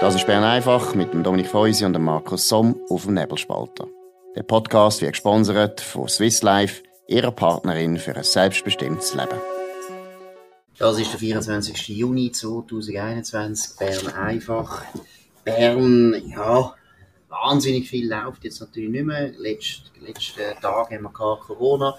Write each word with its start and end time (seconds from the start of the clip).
Das 0.00 0.14
ist 0.14 0.26
Bern 0.26 0.44
einfach 0.44 0.94
mit 0.94 1.12
dem 1.12 1.22
Dominik 1.22 1.48
Feusi 1.48 1.84
und 1.84 1.92
dem 1.92 2.04
Markus 2.04 2.48
Somm 2.48 2.74
auf 2.88 3.04
dem 3.04 3.12
Nebelspalter. 3.12 3.86
Der 4.34 4.42
Podcast 4.44 5.02
wird 5.02 5.12
gesponsert 5.12 5.82
von 5.82 6.08
Swiss 6.08 6.40
Life, 6.40 6.82
ihrer 7.06 7.30
Partnerin 7.30 7.98
für 7.98 8.16
ein 8.16 8.24
selbstbestimmtes 8.24 9.12
Leben. 9.14 9.38
Das 10.78 10.98
ist 10.98 11.12
der 11.12 11.18
24. 11.20 11.88
Juni 11.88 12.32
2021, 12.32 13.76
Bern 13.76 14.14
einfach. 14.14 14.84
Bern, 15.44 16.14
ja, 16.30 16.74
wahnsinnig 17.28 17.90
viel 17.90 18.08
läuft 18.08 18.44
jetzt 18.44 18.60
natürlich 18.60 18.88
nicht 18.88 19.04
mehr. 19.04 19.32
Letzte, 19.36 19.82
letzten 20.00 20.58
Tage 20.62 20.94
haben 20.94 21.02
wir 21.02 21.10
Corona. 21.10 21.94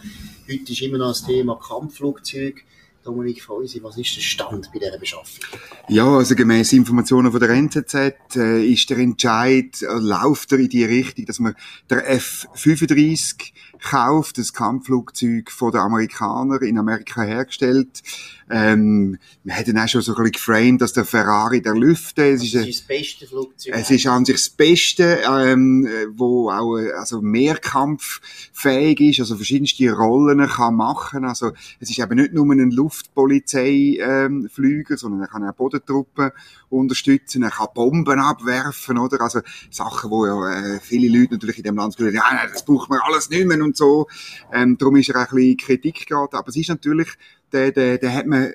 Heute 0.50 0.72
ist 0.72 0.82
immer 0.82 0.98
noch 0.98 1.10
das 1.10 1.24
Thema 1.24 1.56
Kampfflugzeug. 1.56 2.64
Dominik 3.04 3.42
Feusi, 3.42 3.82
was 3.82 3.98
ist 3.98 4.16
der 4.16 4.22
Stand 4.22 4.70
bei 4.72 4.80
dieser 4.80 4.98
Beschaffung? 4.98 5.44
Ja, 5.90 6.06
also 6.06 6.36
gemäß 6.36 6.74
Informationen 6.74 7.32
von 7.32 7.40
der 7.40 7.50
NZZ 7.50 8.36
äh, 8.36 8.64
ist 8.66 8.90
der 8.90 8.98
Entscheid, 9.00 9.82
äh, 9.82 9.86
läuft 10.00 10.52
er 10.52 10.60
in 10.60 10.70
die 10.70 10.84
Richtung, 10.84 11.26
dass 11.26 11.40
man 11.40 11.56
der 11.90 12.10
F-35 12.10 13.52
kauft, 13.82 14.38
das 14.38 14.54
Kampfflugzeug 14.54 15.52
von 15.52 15.72
den 15.72 15.82
Amerikanern 15.82 16.62
in 16.62 16.78
Amerika 16.78 17.24
hergestellt. 17.24 18.04
Ähm, 18.50 19.18
wir 19.44 19.54
hätten 19.54 19.78
auch 19.78 19.88
schon 19.88 20.02
so 20.02 20.12
ein 20.12 20.18
bisschen 20.18 20.34
geframed, 20.34 20.82
dass 20.82 20.94
der 20.94 21.06
Ferrari 21.06 21.62
der 21.62 21.74
Lüfte, 21.74 22.32
es 22.32 22.44
ist, 22.44 22.54
ist 22.54 22.82
das 22.82 22.88
beste 22.88 23.26
Flugzeug. 23.26 23.74
Es 23.76 23.90
ist 23.90 24.06
an 24.08 24.26
sich 24.26 24.36
das 24.36 24.50
Beste, 24.50 25.22
ähm, 25.26 25.88
wo 26.10 26.50
auch 26.50 26.76
also 26.98 27.22
mehrkampffähig 27.22 29.00
ist, 29.00 29.22
also 29.22 29.36
verschiedenste 29.36 29.90
Rollen 29.92 30.46
kann 30.48 30.76
machen. 30.76 31.24
Also 31.24 31.52
es 31.80 31.90
ist 31.90 32.00
eben 32.00 32.16
nicht 32.16 32.34
nur 32.34 32.52
ein 32.52 32.72
Luftpolizeiflüger, 32.72 34.92
ähm, 34.92 34.98
sondern 34.98 35.22
er 35.22 35.28
kann 35.28 35.48
auch 35.48 35.54
Bodentruppen 35.54 36.32
unterstützen, 36.70 37.44
er 37.44 37.52
kann 37.52 37.68
Bomben 37.74 38.20
abwerfen, 38.20 38.98
oder? 38.98 39.22
Also 39.22 39.40
Sachen, 39.70 40.12
wo 40.12 40.26
ja 40.26 40.76
äh, 40.76 40.80
viele 40.82 41.18
Leute 41.18 41.36
natürlich 41.36 41.58
in 41.58 41.64
dem 41.64 41.78
Land 41.78 41.94
sagen, 41.94 42.14
ja, 42.14 42.24
das 42.52 42.66
braucht 42.66 42.90
man 42.90 43.00
alles 43.04 43.30
nicht 43.30 43.46
mehr 43.46 43.62
und 43.72 43.78
so. 43.78 44.08
Ähm, 44.54 44.78
darum 44.78 44.98
ist 44.98 45.10
er 45.10 45.16
ein 45.16 45.28
bisschen 45.34 45.58
Kritik 45.58 46.06
geraten. 46.06 46.36
Aber 46.36 46.50
es 46.50 46.56
ist 46.58 46.70
natürlich, 46.70 47.08
der, 47.52 47.72
der, 47.72 47.98
der 47.98 48.14
hat 48.14 48.28
man 48.28 48.54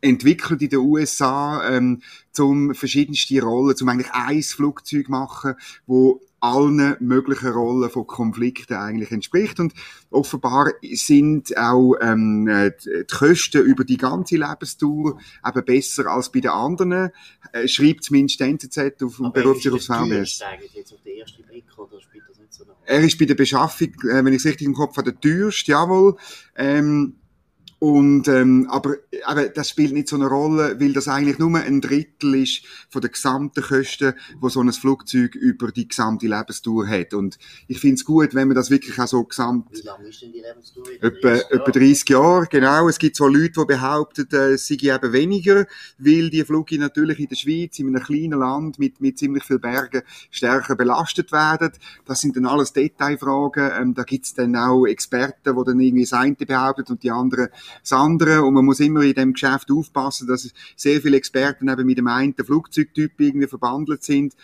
entwickelt 0.00 0.62
in 0.62 0.68
den 0.68 0.78
USA, 0.78 1.68
ähm, 1.68 2.02
zum 2.30 2.74
verschiedenste 2.74 3.40
Rollen, 3.42 3.76
zum 3.76 3.88
eigentlich 3.88 4.12
ein 4.12 4.42
Flugzeug 4.42 5.08
machen, 5.08 5.54
wo 5.86 6.20
allen 6.40 6.96
möglichen 7.00 7.48
Rollen 7.48 7.90
von 7.90 8.06
Konflikten 8.06 8.74
eigentlich 8.74 9.10
entspricht. 9.10 9.58
Und 9.58 9.74
offenbar 10.10 10.72
sind 10.92 11.56
auch 11.56 11.94
ähm, 12.00 12.46
die 12.46 13.04
Kosten 13.10 13.62
über 13.62 13.84
die 13.84 13.96
ganze 13.96 14.36
Lebensdauer 14.36 15.18
eben 15.46 15.64
besser 15.64 16.06
als 16.06 16.30
bei 16.30 16.40
den 16.40 16.50
anderen, 16.50 17.10
äh, 17.52 17.68
schreibt 17.68 18.04
zumindest 18.04 18.40
die 18.40 18.44
NZZ 18.44 19.02
auf 19.02 19.16
dem 19.16 19.32
Berufsjahr 19.32 19.74
aufs 19.74 19.86
VBS. 19.86 20.42
Er 22.84 23.00
ist 23.00 23.18
bei 23.18 23.24
der 23.24 23.34
Beschaffung, 23.34 23.88
äh, 24.04 24.24
wenn 24.24 24.32
ich 24.32 24.40
es 24.40 24.46
richtig 24.46 24.66
im 24.66 24.74
Kopf 24.74 24.96
habe, 24.96 25.12
der 25.12 25.20
teuerste, 25.20 25.72
jawohl. 25.72 26.16
Ähm, 26.56 27.16
und, 27.88 28.26
ähm, 28.26 28.66
aber, 28.68 28.96
aber 29.26 29.48
das 29.48 29.70
spielt 29.70 29.92
nicht 29.92 30.08
so 30.08 30.16
eine 30.16 30.26
Rolle, 30.26 30.80
weil 30.80 30.92
das 30.92 31.06
eigentlich 31.06 31.38
nur 31.38 31.56
ein 31.56 31.80
Drittel 31.80 32.34
ist 32.34 32.64
von 32.88 33.00
der 33.00 33.10
gesamten 33.10 33.62
Kosten, 33.62 34.14
wo 34.40 34.48
so 34.48 34.60
ein 34.60 34.72
Flugzeug 34.72 35.36
über 35.36 35.70
die 35.70 35.86
gesamte 35.86 36.26
Lebensdauer 36.26 36.88
hat. 36.88 37.14
Und 37.14 37.38
ich 37.68 37.78
finde 37.78 37.94
es 37.94 38.04
gut, 38.04 38.34
wenn 38.34 38.48
man 38.48 38.56
das 38.56 38.70
wirklich 38.70 38.98
auch 38.98 39.06
so 39.06 39.22
gesamt... 39.22 39.68
Wie 39.70 39.82
lange 39.82 40.08
ist 40.08 40.20
denn 40.20 40.32
die 40.32 40.40
Lebensdauer? 40.40 40.84
Etwa, 41.00 41.34
etwa 41.34 41.70
30 41.70 42.08
Jahre, 42.08 42.48
genau. 42.50 42.88
Es 42.88 42.98
gibt 42.98 43.14
so 43.14 43.28
Leute, 43.28 43.52
die 43.56 43.64
behaupten, 43.64 44.26
äh, 44.32 44.54
es 44.54 44.66
sei 44.66 44.78
eben 44.80 45.12
weniger, 45.12 45.64
weil 45.98 46.28
die 46.30 46.42
Flüge 46.42 46.80
natürlich 46.80 47.20
in 47.20 47.28
der 47.28 47.36
Schweiz, 47.36 47.78
in 47.78 47.86
einem 47.86 48.02
kleinen 48.02 48.40
Land 48.40 48.80
mit, 48.80 49.00
mit 49.00 49.16
ziemlich 49.16 49.44
vielen 49.44 49.60
Bergen, 49.60 50.02
stärker 50.32 50.74
belastet 50.74 51.30
werden. 51.30 51.70
Das 52.04 52.20
sind 52.20 52.34
dann 52.34 52.46
alles 52.46 52.72
Detailfragen. 52.72 53.70
Ähm, 53.80 53.94
da 53.94 54.02
gibt's 54.02 54.34
dann 54.34 54.56
auch 54.56 54.86
Experten, 54.86 55.54
die 55.56 55.64
dann 55.64 55.78
irgendwie 55.78 56.02
das 56.02 56.14
eine 56.14 56.34
behaupten 56.34 56.90
und 56.90 57.04
die 57.04 57.12
anderen 57.12 57.48
das 57.82 57.92
andere. 57.92 58.42
Und 58.42 58.54
man 58.54 58.64
muss 58.64 58.80
immer 58.80 59.02
in 59.02 59.14
dem 59.14 59.32
Geschäft 59.32 59.70
aufpassen, 59.70 60.26
dass 60.26 60.50
sehr 60.76 61.00
viele 61.00 61.16
Experten 61.16 61.68
eben 61.68 61.86
mit 61.86 61.98
dem 61.98 62.08
einen 62.08 62.34
Flugzeugtyp 62.34 63.12
irgendwie 63.18 63.46
verbandelt 63.46 64.02
sind. 64.02 64.34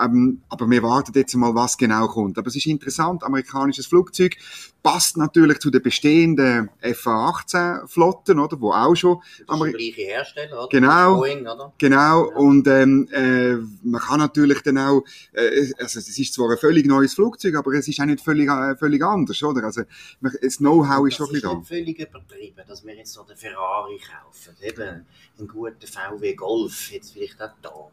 Ähm, 0.00 0.42
aber 0.48 0.68
wir 0.70 0.82
warten 0.82 1.12
jetzt 1.14 1.34
mal, 1.34 1.54
was 1.54 1.76
genau 1.76 2.08
kommt. 2.08 2.38
Aber 2.38 2.48
es 2.48 2.56
ist 2.56 2.66
interessant, 2.66 3.22
amerikanisches 3.22 3.86
Flugzeug 3.86 4.36
passt 4.82 5.16
natürlich 5.16 5.58
zu 5.58 5.70
den 5.70 5.82
bestehenden 5.82 6.70
FA-18-Flotten, 6.80 8.38
oder, 8.38 8.60
wo 8.60 8.72
auch 8.72 8.94
schon... 8.94 9.22
Das 9.46 9.56
ist 9.56 9.62
der 9.62 9.72
gleiche 9.72 10.02
Hersteller, 10.02 10.58
oder? 10.58 10.68
Genau, 10.68 11.16
Boeing, 11.16 11.46
oder? 11.46 11.72
genau, 11.78 12.30
ja. 12.30 12.36
und 12.36 12.66
ähm, 12.66 13.08
äh, 13.12 13.54
man 13.86 14.00
kann 14.00 14.18
natürlich 14.18 14.60
dann 14.62 14.78
auch, 14.78 15.04
äh, 15.32 15.72
also 15.78 15.98
es 15.98 16.18
ist 16.18 16.34
zwar 16.34 16.50
ein 16.50 16.58
völlig 16.58 16.86
neues 16.86 17.14
Flugzeug, 17.14 17.54
aber 17.54 17.72
es 17.74 17.86
ist 17.86 18.00
auch 18.00 18.06
nicht 18.06 18.24
völlig, 18.24 18.48
äh, 18.48 18.76
völlig 18.76 19.02
anders, 19.04 19.42
oder? 19.42 19.64
Also 19.64 19.82
das 20.20 20.56
Know-how 20.56 21.06
ist 21.06 21.16
schon 21.16 21.26
ein 21.26 21.32
bisschen 21.32 21.48
da. 21.48 21.54
Das 21.54 21.62
ist 21.62 21.68
völlig 21.68 21.98
übertrieben, 22.00 22.62
dass 22.66 22.84
wir 22.84 22.96
jetzt 22.96 23.12
so 23.12 23.22
den 23.22 23.36
Ferrari 23.36 23.98
kaufen, 23.98 24.56
eben 24.62 25.06
einen 25.38 25.48
guten 25.48 25.86
VW 25.86 26.34
Golf, 26.34 26.90
jetzt 26.90 27.12
vielleicht 27.12 27.40
auch 27.40 27.50
da. 27.62 27.90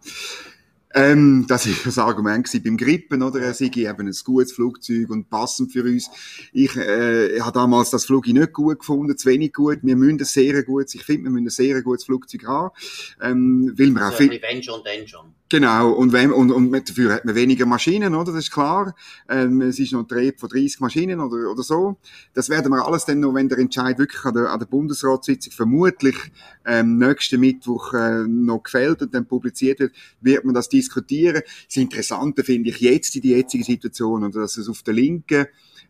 Ähm, 0.95 1.45
das 1.47 1.67
ist 1.67 1.85
das 1.85 1.97
Argument 1.99 2.49
beim 2.63 2.77
Grippen, 2.77 3.21
oder? 3.21 3.41
Er 3.41 3.53
sei 3.53 3.65
eben 3.65 4.07
ein 4.07 4.15
gutes 4.23 4.53
Flugzeug 4.53 5.09
und 5.09 5.29
passend 5.29 5.71
für 5.71 5.83
uns. 5.83 6.09
Ich, 6.51 6.75
äh, 6.75 7.39
habe 7.41 7.51
damals 7.51 7.91
das 7.91 8.05
Flug 8.05 8.27
nicht 8.27 8.53
gut 8.53 8.79
gefunden, 8.79 9.15
zu 9.17 9.29
wenig 9.29 9.53
gut. 9.53 9.79
Wir 9.83 9.95
müssen 9.95 10.19
ein 10.19 10.25
sehr 10.25 10.63
gutes, 10.63 10.95
ich 10.95 11.03
finde, 11.03 11.25
wir 11.25 11.31
müssen 11.31 11.47
ein 11.47 11.51
sehr 11.51 11.81
gutes 11.83 12.05
Flugzeug 12.05 12.45
haben. 12.47 12.75
Ähm, 13.21 13.73
weil 13.77 13.91
wir 13.91 14.01
also 14.01 14.13
auch 14.13 14.17
viel... 14.17 14.41
Wenn 14.41 14.63
schon, 14.63 14.81
dann 14.83 15.07
schon. 15.07 15.38
Genau, 15.51 15.89
und, 15.93 16.13
wenn, 16.13 16.31
und, 16.31 16.51
und 16.51 16.71
dafür 16.71 17.15
hat 17.15 17.25
man 17.25 17.33
weniger 17.33 17.65
Maschinen, 17.65 18.13
oder? 18.13 18.31
Das 18.31 18.43
ist 18.43 18.51
klar. 18.51 18.95
Ähm, 19.27 19.61
es 19.61 19.79
ist 19.79 19.91
noch 19.93 20.01
ein 20.01 20.07
Dreh 20.07 20.31
von 20.37 20.47
30 20.47 20.79
Maschinen 20.79 21.19
oder, 21.19 21.49
oder 21.49 21.63
so. 21.63 21.97
Das 22.35 22.49
werden 22.49 22.71
wir 22.71 22.85
alles 22.85 23.05
dann 23.05 23.19
noch, 23.19 23.33
wenn 23.33 23.49
der 23.49 23.57
Entscheid 23.57 23.97
wirklich 23.97 24.23
an 24.25 24.35
der, 24.35 24.51
an 24.51 24.59
der 24.59 24.67
Bundesratssitzung 24.67 25.51
vermutlich 25.51 26.15
ähm, 26.67 26.99
nächsten 26.99 27.39
Mittwoch 27.39 27.95
äh, 27.95 28.27
noch 28.27 28.61
gefällt 28.61 29.01
und 29.01 29.11
dann 29.15 29.25
publiziert 29.25 29.79
wird, 29.79 29.95
wird 30.21 30.45
man 30.45 30.53
das 30.53 30.69
diskutieren. 30.69 31.41
Das 31.65 31.77
Interessante 31.77 32.43
finde 32.43 32.69
ich 32.69 32.79
jetzt 32.79 33.15
in 33.15 33.23
die 33.23 33.29
jetzige 33.29 33.63
Situation, 33.63 34.23
oder 34.23 34.41
dass 34.41 34.55
es 34.55 34.69
auf 34.69 34.83
der 34.83 34.93
Linken 34.93 35.47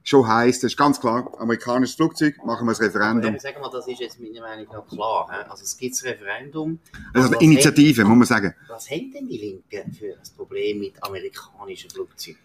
schon 0.09 0.27
heisst, 0.27 0.63
das 0.63 0.71
ist 0.71 0.77
ganz 0.77 0.99
klar, 0.99 1.31
amerikanisches 1.39 1.95
Flugzeug, 1.95 2.35
machen 2.43 2.65
wir 2.65 2.71
das 2.71 2.81
Referendum. 2.81 3.29
Aber 3.29 3.39
sagen 3.39 3.61
wir, 3.61 3.69
das 3.69 3.87
ist 3.87 3.99
jetzt 3.99 4.19
meiner 4.19 4.41
Meinung 4.41 4.67
nach 4.71 4.87
klar. 4.87 5.27
He? 5.29 5.49
Also 5.49 5.63
es 5.63 5.77
gibt 5.77 5.93
das 5.93 6.03
Referendum. 6.03 6.79
Also 7.13 7.27
eine 7.27 7.37
Initiative, 7.43 8.01
haben, 8.01 8.09
muss 8.09 8.29
man 8.29 8.41
sagen. 8.41 8.55
Was 8.67 8.89
haben 8.89 9.11
denn 9.11 9.27
die 9.27 9.37
Linken 9.37 9.93
für 9.93 10.13
ein 10.13 10.35
Problem 10.35 10.79
mit 10.79 11.01
amerikanischen 11.03 11.89
Flugzeugen? 11.91 12.39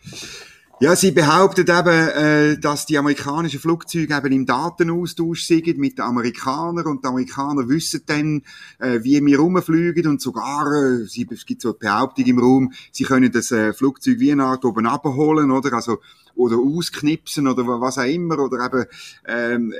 Ja, 0.81 0.97
sie 0.97 1.13
behauptet 1.13 1.71
eben, 1.71 1.89
äh, 1.89 2.59
dass 2.59 2.85
die 2.85 2.99
amerikanischen 2.99 3.61
Flugzeuge 3.61 4.13
eben 4.13 4.33
im 4.33 4.45
Datenaustausch 4.45 5.45
sind 5.45 5.79
mit 5.79 5.99
den 5.99 6.05
Amerikanern 6.05 6.87
und 6.87 7.05
die 7.05 7.09
Amerikaner 7.09 7.69
wissen 7.69 8.03
dann, 8.07 8.43
äh, 8.81 8.99
wie 9.05 9.25
wir 9.25 9.39
rumfliegen 9.39 10.09
und 10.09 10.21
sogar, 10.21 10.67
äh, 10.73 11.05
sie, 11.05 11.29
es 11.31 11.47
gibt 11.47 11.63
so 11.63 11.69
eine 11.69 11.79
Behauptung 11.79 12.25
im 12.25 12.41
Raum, 12.41 12.73
sie 12.91 13.05
können 13.05 13.31
das 13.31 13.53
äh, 13.53 13.73
Flugzeug 13.73 14.19
wie 14.19 14.33
eine 14.33 14.45
Art 14.45 14.65
oben 14.65 14.87
abholen, 14.87 15.53
oder? 15.53 15.75
Also 15.75 16.01
oder 16.37 16.57
ausknipsen 16.57 17.47
oder 17.47 17.65
was 17.81 17.99
auch 17.99 18.03
immer 18.03 18.39
oder 18.39 18.67
eben 18.67 18.87
ähm, 19.27 19.75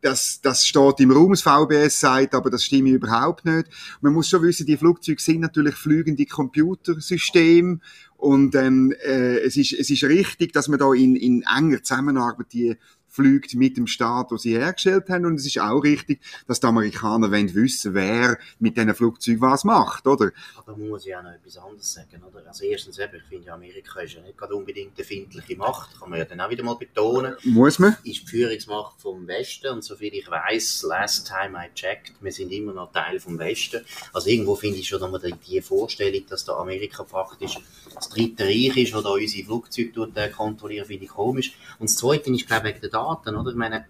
das 0.00 0.40
das 0.42 0.66
steht 0.66 0.98
im 0.98 1.12
Raum 1.12 1.30
das 1.30 1.42
VBS 1.42 2.00
sagt 2.00 2.34
aber 2.34 2.50
das 2.50 2.64
stimmt 2.64 2.88
überhaupt 2.88 3.44
nicht 3.44 3.68
man 4.00 4.12
muss 4.12 4.28
schon 4.28 4.42
wissen 4.42 4.66
die 4.66 4.76
Flugzeuge 4.76 5.22
sind 5.22 5.40
natürlich 5.40 5.76
flügende 5.76 6.26
Computersysteme 6.26 7.78
und 8.22 8.54
ähm, 8.54 8.94
äh, 9.04 9.40
es, 9.40 9.56
ist, 9.56 9.72
es 9.72 9.90
ist 9.90 10.04
richtig, 10.04 10.52
dass 10.52 10.68
man 10.68 10.78
da 10.78 10.92
in, 10.92 11.16
in 11.16 11.42
enger 11.42 11.82
Zusammenarbeit 11.82 12.52
die 12.52 12.76
fliegt 13.12 13.54
mit 13.54 13.76
dem 13.76 13.86
Staat, 13.86 14.30
den 14.30 14.38
sie 14.38 14.56
hergestellt 14.56 15.08
haben. 15.10 15.26
Und 15.26 15.34
es 15.34 15.46
ist 15.46 15.60
auch 15.60 15.80
richtig, 15.80 16.20
dass 16.48 16.60
die 16.60 16.66
Amerikaner 16.66 17.30
wollen 17.30 17.54
wissen, 17.54 17.94
wer 17.94 18.38
mit 18.58 18.76
diesen 18.76 18.94
Flugzeugen 18.94 19.40
was 19.42 19.64
macht, 19.64 20.06
oder? 20.06 20.30
Aber 20.56 20.76
man 20.76 20.88
muss 20.88 21.04
ja 21.04 21.18
auch 21.18 21.24
noch 21.24 21.32
etwas 21.32 21.58
anderes 21.58 21.92
sagen, 21.92 22.22
oder? 22.26 22.46
Also 22.46 22.64
erstens 22.64 22.98
eben, 22.98 23.16
ich 23.16 23.24
finde, 23.24 23.52
Amerika 23.52 24.00
ist 24.00 24.14
ja 24.14 24.22
nicht 24.22 24.38
gerade 24.38 24.54
unbedingt 24.54 24.96
eine 24.96 25.04
findliche 25.04 25.56
Macht, 25.56 26.00
kann 26.00 26.08
man 26.08 26.18
ja 26.18 26.24
dann 26.24 26.40
auch 26.40 26.48
wieder 26.48 26.64
mal 26.64 26.74
betonen. 26.74 27.36
Muss 27.44 27.78
man? 27.78 27.96
Ist 28.02 28.22
die 28.22 28.26
Führungsmacht 28.26 29.00
vom 29.00 29.26
Westen 29.26 29.68
und 29.68 29.84
soviel 29.84 30.14
ich 30.14 30.30
weiß, 30.30 30.84
last 30.88 31.28
time 31.28 31.58
I 31.58 31.68
checked, 31.74 32.14
wir 32.20 32.32
sind 32.32 32.50
immer 32.50 32.72
noch 32.72 32.92
Teil 32.92 33.20
vom 33.20 33.38
Westen. 33.38 33.84
Also 34.14 34.30
irgendwo 34.30 34.54
finde 34.56 34.78
ich 34.78 34.88
schon 34.88 35.00
nochmal 35.00 35.20
die 35.20 35.60
Vorstellung, 35.60 36.22
dass 36.28 36.46
da 36.46 36.54
Amerika 36.56 37.04
praktisch 37.04 37.58
das 37.94 38.08
dritte 38.08 38.44
Reich 38.44 38.76
ist, 38.76 38.94
das 38.94 39.02
da 39.02 39.10
unsere 39.10 39.44
Flugzeuge 39.44 40.08
äh, 40.14 40.30
kontrolliert, 40.30 40.86
finde 40.86 41.04
ich 41.04 41.10
komisch. 41.10 41.52
Und 41.78 41.90
das 41.90 41.96
zweite 41.96 42.30
ist, 42.30 42.46
glaube 42.46 42.68
ich, 42.68 42.74
wegen 42.74 42.80
der 42.80 42.90
Daten, 43.02 43.36
oder? 43.36 43.50
Ich 43.50 43.56
meine, 43.56 43.86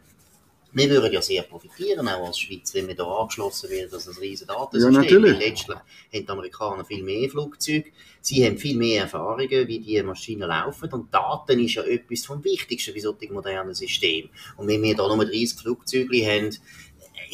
wir 0.75 0.89
würden 0.89 1.13
ja 1.13 1.21
sehr 1.21 1.43
profitieren, 1.43 2.09
auch 2.09 2.27
als 2.27 2.39
Schweiz, 2.39 2.73
wenn 2.75 2.89
wir 2.89 2.95
da 2.95 3.05
angeschlossen 3.05 3.69
werden, 3.69 3.91
dass 3.91 4.09
ein 4.09 4.17
riesen 4.17 4.47
Datensystem. 4.47 4.95
Ja, 4.95 5.01
natürlich. 5.01 5.39
Letztlich 5.39 5.77
haben 5.77 5.87
die 6.13 6.29
Amerikaner 6.29 6.85
viel 6.85 7.03
mehr 7.03 7.29
Flugzeuge, 7.29 7.91
sie 8.21 8.47
haben 8.47 8.57
viel 8.57 8.77
mehr 8.79 9.03
Erfahrungen, 9.03 9.69
wie 9.69 9.81
die 9.81 10.03
Maschinen 10.03 10.49
laufen 10.49 10.91
und 10.93 11.13
Daten 11.13 11.61
ist 11.61 11.75
ja 11.75 11.83
etwas 11.83 12.25
vom 12.25 12.43
Wichtigsten 12.43 12.95
bei 12.95 13.01
solchen 13.01 13.35
modernen 13.35 13.75
Systemen. 13.75 14.31
Und 14.57 14.69
wenn 14.69 14.83
wir 14.83 14.97
da 14.97 15.15
nur 15.15 15.25
30 15.27 15.59
Flugzeuge 15.59 16.27
haben, 16.27 16.57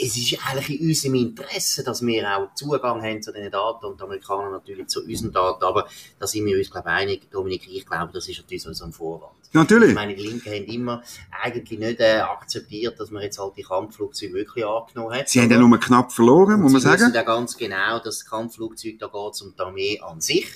es 0.00 0.16
ist 0.16 0.38
eigentlich 0.46 0.80
in 0.80 0.88
unserem 0.88 1.14
Interesse, 1.16 1.82
dass 1.82 2.04
wir 2.04 2.36
auch 2.36 2.54
Zugang 2.54 3.02
haben 3.02 3.22
zu 3.22 3.32
diesen 3.32 3.50
Daten 3.50 3.86
und 3.86 3.98
die 3.98 4.04
Amerikaner 4.04 4.50
natürlich 4.50 4.86
zu 4.86 5.02
unseren 5.02 5.32
Daten. 5.32 5.64
Aber 5.64 5.88
da 6.18 6.26
sind 6.26 6.46
wir 6.46 6.56
uns, 6.56 6.70
glaube 6.70 6.88
ich, 6.88 6.94
einig. 6.94 7.30
Dominik, 7.30 7.68
ich 7.68 7.84
glaube, 7.84 8.12
das 8.12 8.28
ist 8.28 8.38
natürlich 8.38 8.62
so 8.62 8.84
ein 8.84 8.92
Vorwand. 8.92 9.32
Natürlich. 9.52 9.90
Ich 9.90 9.94
meine, 9.94 10.14
die 10.14 10.22
Linken 10.22 10.50
haben 10.50 10.64
immer 10.64 11.02
eigentlich 11.42 11.78
nicht 11.78 12.00
äh, 12.00 12.18
akzeptiert, 12.20 13.00
dass 13.00 13.10
man 13.10 13.22
jetzt 13.22 13.38
halt 13.38 13.56
die 13.56 13.62
Kampfflugzeuge 13.62 14.34
wirklich 14.34 14.64
angenommen 14.64 15.14
hat. 15.14 15.28
Sie 15.28 15.40
haben 15.40 15.50
ja 15.50 15.58
nur 15.58 15.80
knapp 15.80 16.12
verloren, 16.12 16.60
muss 16.60 16.72
man 16.72 16.82
sagen. 16.82 16.98
Sie 16.98 17.04
wissen 17.04 17.14
ja 17.14 17.22
ganz 17.22 17.56
genau, 17.56 17.98
dass 17.98 18.24
Kampfflugzeuge, 18.24 18.98
da 18.98 19.06
geht 19.06 19.32
es 19.32 19.42
um 19.42 19.54
die 19.54 19.60
Armee 19.60 20.00
an 20.00 20.20
sich. 20.20 20.46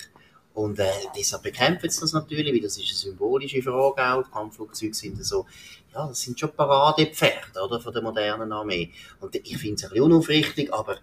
Und 0.55 0.79
äh, 0.79 0.85
deshalb 1.17 1.45
bekämpfen 1.45 1.89
sie 1.89 2.01
das 2.01 2.13
natürlich, 2.13 2.53
weil 2.53 2.61
das 2.61 2.77
ist 2.77 2.89
eine 2.89 2.95
symbolische 2.95 3.63
Frage 3.63 4.03
auch. 4.05 4.25
Die 4.25 4.31
Kampfflugzeuge 4.31 4.93
sind 4.93 5.25
so, 5.25 5.47
ja, 5.95 6.07
das 6.07 6.21
sind 6.21 6.39
schon 6.39 6.53
Paradepferde, 6.53 7.61
oder, 7.63 7.81
von 7.81 7.93
der 7.93 8.03
modernen 8.03 8.53
Armee. 8.53 8.91
Und 9.21 9.35
ich 9.35 9.57
finde 9.59 9.75
es 9.75 9.85
ein 9.85 9.91
bisschen 9.91 10.05
unaufrichtig, 10.05 10.73
aber 10.73 10.97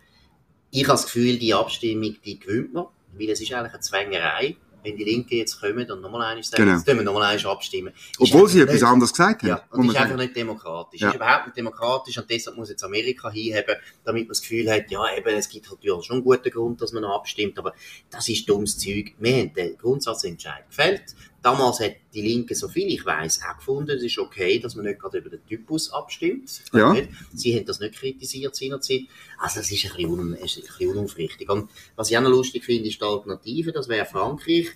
ich 0.71 0.83
habe 0.83 0.93
das 0.93 1.05
Gefühl, 1.05 1.37
die 1.37 1.53
Abstimmung, 1.53 2.15
die 2.23 2.39
gewinnt 2.39 2.73
man, 2.73 2.85
weil 3.13 3.29
es 3.29 3.41
ist 3.41 3.51
eigentlich 3.53 3.73
eine 3.73 3.79
Zwängerei 3.81 4.55
wenn 4.83 4.95
die 4.95 5.03
Linke 5.03 5.35
jetzt 5.35 5.59
kommen 5.59 5.89
und 5.89 6.01
nochmal 6.01 6.33
eines 6.33 6.49
sagen, 6.49 6.63
genau. 6.63 6.77
jetzt 6.77 6.87
wir 6.87 6.95
nochmal 7.01 7.23
eines 7.23 7.45
abstimmen. 7.45 7.93
Obwohl 8.17 8.47
sie 8.47 8.61
etwas 8.61 8.83
anderes 8.83 9.11
gesagt 9.11 9.43
haben. 9.43 9.49
Ja, 9.49 9.63
und 9.71 9.87
das 9.87 9.95
ist 9.95 10.01
einfach 10.01 10.17
nicht 10.17 10.35
demokratisch. 10.35 11.01
Ja. 11.01 11.09
ist 11.09 11.15
überhaupt 11.15 11.47
nicht 11.47 11.57
demokratisch 11.57 12.17
und 12.17 12.29
deshalb 12.29 12.57
muss 12.57 12.69
jetzt 12.69 12.83
Amerika 12.83 13.29
hinheben, 13.29 13.75
damit 14.03 14.23
man 14.23 14.29
das 14.29 14.41
Gefühl 14.41 14.71
hat, 14.71 14.89
ja, 14.89 15.01
eben, 15.15 15.35
es 15.35 15.49
gibt 15.49 15.69
halt 15.69 15.79
ja 15.83 16.01
schon 16.01 16.17
einen 16.17 16.23
guten 16.23 16.49
Grund, 16.49 16.81
dass 16.81 16.91
man 16.93 17.03
noch 17.03 17.15
abstimmt, 17.15 17.57
aber 17.59 17.73
das 18.09 18.29
ist 18.29 18.47
dummes 18.47 18.77
Zeug. 18.77 19.13
Wir 19.19 19.37
haben 19.37 19.53
den 19.53 19.77
Grundsatzentscheid 19.77 20.67
gefällt. 20.67 21.15
Damals 21.41 21.79
hat 21.79 21.95
die 22.13 22.21
Linke, 22.21 22.53
so 22.53 22.67
viel 22.67 22.87
ich 22.87 23.05
weiß, 23.05 23.41
auch 23.49 23.57
gefunden, 23.57 23.91
es 23.91 24.03
ist 24.03 24.17
okay, 24.17 24.59
dass 24.59 24.75
man 24.75 24.85
nicht 24.85 24.99
gerade 24.99 25.19
über 25.19 25.29
den 25.29 25.45
Typus 25.45 25.91
abstimmt. 25.91 26.49
Ja. 26.73 26.95
Sie 27.33 27.55
haben 27.55 27.65
das 27.65 27.79
nicht 27.79 27.95
kritisiert 27.95 28.55
seinerzeit. 28.55 29.03
Also, 29.37 29.61
es 29.61 29.71
ist 29.71 29.85
ein 29.85 29.95
bisschen, 29.95 30.11
un, 30.11 30.33
ein 30.33 30.41
bisschen 30.41 30.89
unaufrichtig. 30.89 31.49
Und 31.49 31.69
was 31.95 32.11
ich 32.11 32.17
auch 32.17 32.21
noch 32.21 32.29
lustig 32.29 32.65
finde, 32.65 32.89
ist 32.89 32.99
die 32.99 33.05
Alternative, 33.05 33.71
das 33.71 33.87
wäre 33.87 34.05
Frankreich. 34.05 34.67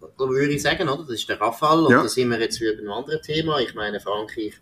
Da 0.00 0.28
würde 0.28 0.52
ich 0.52 0.62
sagen, 0.62 0.88
oder? 0.88 1.02
Das 1.02 1.10
ist 1.10 1.28
der 1.28 1.40
Rafale. 1.40 1.86
Und 1.86 1.92
ja. 1.92 2.02
da 2.02 2.08
sind 2.08 2.28
wir 2.30 2.40
jetzt 2.40 2.58
für 2.58 2.72
ein 2.72 2.88
anderes 2.88 3.22
Thema. 3.22 3.60
Ich 3.60 3.74
meine, 3.74 3.98
Frankreich 3.98 4.54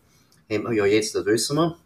haben 0.50 0.64
wir 0.64 0.72
ja 0.72 0.86
jetzt, 0.86 1.14
das 1.14 1.26
wissen 1.26 1.56
wir, 1.56 1.76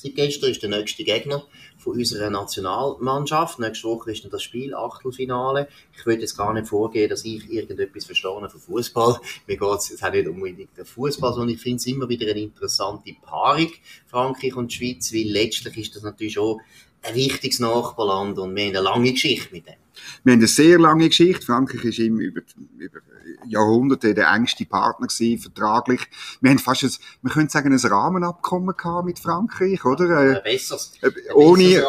Seit 0.00 0.14
gestern 0.14 0.50
ist 0.52 0.62
der 0.62 0.70
nächste 0.70 1.02
Gegner 1.02 1.42
von 1.76 1.94
unserer 1.94 2.30
Nationalmannschaft. 2.30 3.58
Nächste 3.58 3.88
Woche 3.88 4.12
ist 4.12 4.22
dann 4.22 4.30
das 4.30 4.44
Spiel, 4.44 4.72
Achtelfinale. 4.72 5.66
Ich 5.96 6.06
würde 6.06 6.20
jetzt 6.20 6.36
gar 6.36 6.54
nicht 6.54 6.68
vorgehen, 6.68 7.10
dass 7.10 7.24
ich 7.24 7.50
irgendetwas 7.50 8.04
verstehe 8.04 8.48
von 8.48 8.60
Fußball. 8.60 9.18
Mir 9.48 9.56
geht 9.56 9.78
es 9.78 10.00
auch 10.00 10.12
nicht 10.12 10.28
unbedingt 10.28 10.76
der 10.76 10.84
Fußball, 10.84 11.32
sondern 11.32 11.56
ich 11.56 11.60
finde 11.60 11.78
es 11.78 11.86
immer 11.86 12.08
wieder 12.08 12.30
eine 12.30 12.42
interessante 12.42 13.12
Paarung, 13.20 13.72
Frankreich 14.06 14.54
und 14.54 14.72
Schweiz, 14.72 15.12
weil 15.12 15.32
letztlich 15.32 15.76
ist 15.76 15.96
das 15.96 16.04
natürlich 16.04 16.34
schon 16.34 16.60
ein 17.02 17.16
wichtiges 17.16 17.58
Nachbarland 17.58 18.38
und 18.38 18.54
wir 18.54 18.66
haben 18.66 18.76
eine 18.76 18.80
lange 18.80 19.10
Geschichte 19.10 19.52
mit 19.52 19.66
dem. 19.66 19.87
Wir 20.24 20.32
haben 20.32 20.40
eine 20.40 20.48
sehr 20.48 20.78
lange 20.78 21.08
Geschichte. 21.08 21.44
Frankreich 21.44 21.84
ist 21.84 21.98
immer 21.98 22.20
über, 22.20 22.42
über 22.78 23.00
Jahrhunderte 23.46 24.14
der 24.14 24.32
engste 24.32 24.64
Partner 24.66 25.06
gewesen, 25.06 25.40
vertraglich. 25.40 26.00
Wir 26.40 26.50
haben 26.50 26.58
fast 26.58 26.84
ein, 26.84 26.90
man 27.22 27.32
könnte 27.32 27.52
sagen, 27.52 27.72
ein 27.72 27.78
Rahmenabkommen 27.78 28.76
gehabt 28.76 29.06
mit 29.06 29.18
Frankreich, 29.18 29.84
oder? 29.84 30.18
Ein 30.18 30.36
äh, 30.36 30.40
besseres, 30.42 30.92
ein 31.02 31.12
ohne, 31.34 31.84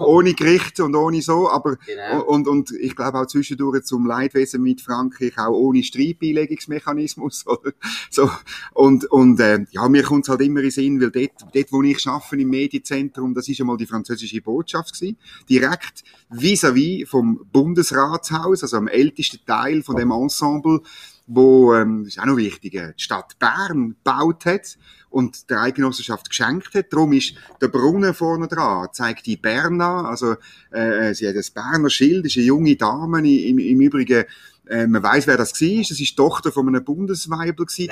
ohne 0.00 0.34
Gericht 0.34 0.80
und 0.80 0.94
ohne 0.94 1.22
so, 1.22 1.50
aber, 1.50 1.76
genau. 1.76 2.24
und, 2.24 2.48
und 2.48 2.70
ich 2.72 2.96
glaube 2.96 3.18
auch 3.18 3.26
zwischendurch 3.26 3.84
zum 3.84 4.06
Leidwesen 4.06 4.62
mit 4.62 4.80
Frankreich 4.80 5.38
auch 5.38 5.52
ohne 5.52 5.82
Streitbeilegungsmechanismus, 5.82 7.46
oder? 7.46 7.72
So. 8.10 8.30
Und, 8.72 9.04
und, 9.06 9.40
äh, 9.40 9.66
ja, 9.70 9.88
mir 9.88 10.02
kommt 10.02 10.24
es 10.24 10.28
halt 10.28 10.40
immer 10.40 10.60
in 10.60 10.70
Sinn, 10.70 11.00
weil 11.00 11.10
dort, 11.10 11.54
dort, 11.54 11.72
wo 11.72 11.82
ich 11.82 12.06
arbeite 12.06 12.36
im 12.36 12.48
Medienzentrum, 12.48 13.34
das 13.34 13.48
ist 13.48 13.60
einmal 13.60 13.76
die 13.76 13.86
französische 13.86 14.40
Botschaft 14.40 14.94
gewesen, 14.94 15.16
direkt 15.48 16.04
vis-à-vis 16.30 17.04
-vis 17.04 17.06
vom 17.06 17.37
Bundesratshaus, 17.52 18.62
also 18.62 18.76
am 18.76 18.88
ältesten 18.88 19.44
Teil 19.46 19.82
von 19.82 19.96
dem 19.96 20.10
Ensemble, 20.10 20.80
wo, 21.26 21.74
ähm, 21.74 22.04
ist 22.06 22.18
auch 22.18 22.26
noch 22.26 22.36
wichtig, 22.36 22.74
äh, 22.74 22.92
die 22.96 23.02
Stadt 23.02 23.38
Bern 23.38 23.96
gebaut 24.02 24.46
hat 24.46 24.78
und 25.10 25.50
der 25.50 25.60
Eidgenossenschaft 25.62 26.28
geschenkt 26.28 26.74
hat. 26.74 26.92
Darum 26.92 27.12
ist 27.12 27.34
der 27.60 27.68
Brunnen 27.68 28.14
vorne 28.14 28.48
dran, 28.48 28.88
zeigt 28.92 29.26
die 29.26 29.36
Berna, 29.36 30.08
also 30.08 30.36
äh, 30.70 31.14
sie 31.14 31.28
hat 31.28 31.36
das 31.36 31.50
Berner 31.50 31.90
Schild, 31.90 32.26
ist 32.26 32.36
eine 32.36 32.46
junge 32.46 32.76
Dame, 32.76 33.18
im, 33.18 33.58
im 33.58 33.80
Übrigen 33.80 34.24
äh, 34.68 34.86
man 34.86 35.02
weiß, 35.02 35.26
wer 35.26 35.36
das 35.36 35.60
war. 35.60 35.78
Das 35.78 35.90
ist 35.90 35.98
die 35.98 36.14
Tochter 36.14 36.52
von 36.52 36.68
einem 36.68 36.84
Bundesweibel. 36.84 37.66
Die, 37.76 37.90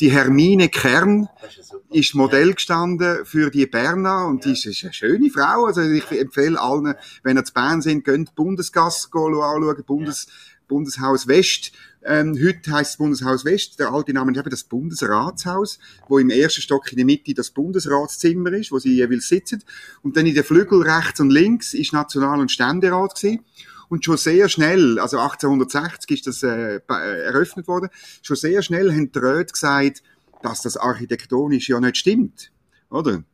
die 0.00 0.10
Hermine 0.10 0.68
Kern 0.68 1.28
ist, 1.42 1.72
ist, 1.90 2.14
Modell 2.14 2.54
gestanden 2.54 3.24
für 3.24 3.50
die 3.50 3.66
Berna 3.66 4.24
und 4.24 4.44
ja. 4.44 4.52
die 4.52 4.68
ist, 4.68 4.84
eine 4.84 4.92
schöne 4.92 5.30
Frau. 5.30 5.64
Also 5.64 5.80
ich 5.80 6.10
empfehle 6.12 6.60
allen, 6.60 6.94
wenn 7.22 7.36
ihr 7.36 7.44
zu 7.44 7.52
Bern 7.54 7.80
sind, 7.80 8.04
könnt 8.04 8.34
Bundesgasse 8.34 9.08
anschauen, 9.12 9.82
Bundes, 9.86 10.26
ja. 10.28 10.32
Bundeshaus 10.68 11.26
West. 11.26 11.72
Ähm, 12.02 12.38
heute 12.42 12.70
heißt 12.70 12.92
es 12.92 12.96
Bundeshaus 12.96 13.44
West. 13.44 13.78
Der 13.78 13.92
alte 13.92 14.12
Name 14.12 14.32
ist 14.32 14.38
eben 14.38 14.50
das 14.50 14.64
Bundesratshaus, 14.64 15.78
wo 16.08 16.18
im 16.18 16.30
ersten 16.30 16.62
Stock 16.62 16.90
in 16.92 16.96
der 16.96 17.04
Mitte 17.04 17.34
das 17.34 17.50
Bundesratszimmer 17.50 18.52
ist, 18.52 18.72
wo 18.72 18.78
sie 18.78 18.94
jeweils 18.94 19.28
sitzen. 19.28 19.62
Und 20.02 20.16
dann 20.16 20.26
in 20.26 20.34
den 20.34 20.44
Flügel 20.44 20.82
rechts 20.82 21.20
und 21.20 21.30
links 21.30 21.74
ist 21.74 21.92
National- 21.92 22.40
und 22.40 22.50
Ständerat 22.50 23.16
gewesen. 23.16 23.44
Und 23.90 24.04
schon 24.04 24.16
sehr 24.16 24.48
schnell, 24.48 25.00
also 25.00 25.18
1860 25.18 26.10
ist 26.12 26.26
das 26.28 26.42
äh, 26.44 26.76
äh, 26.76 27.22
eröffnet 27.24 27.66
worden, 27.66 27.90
schon 28.22 28.36
sehr 28.36 28.62
schnell 28.62 28.92
haben 28.92 29.10
die 29.10 29.18
Räte 29.18 29.52
gesagt, 29.52 30.04
dass 30.42 30.62
das 30.62 30.76
architektonisch 30.76 31.68
ja 31.68 31.80
nicht 31.80 31.96
stimmt. 31.96 32.52
Oder? 32.88 33.24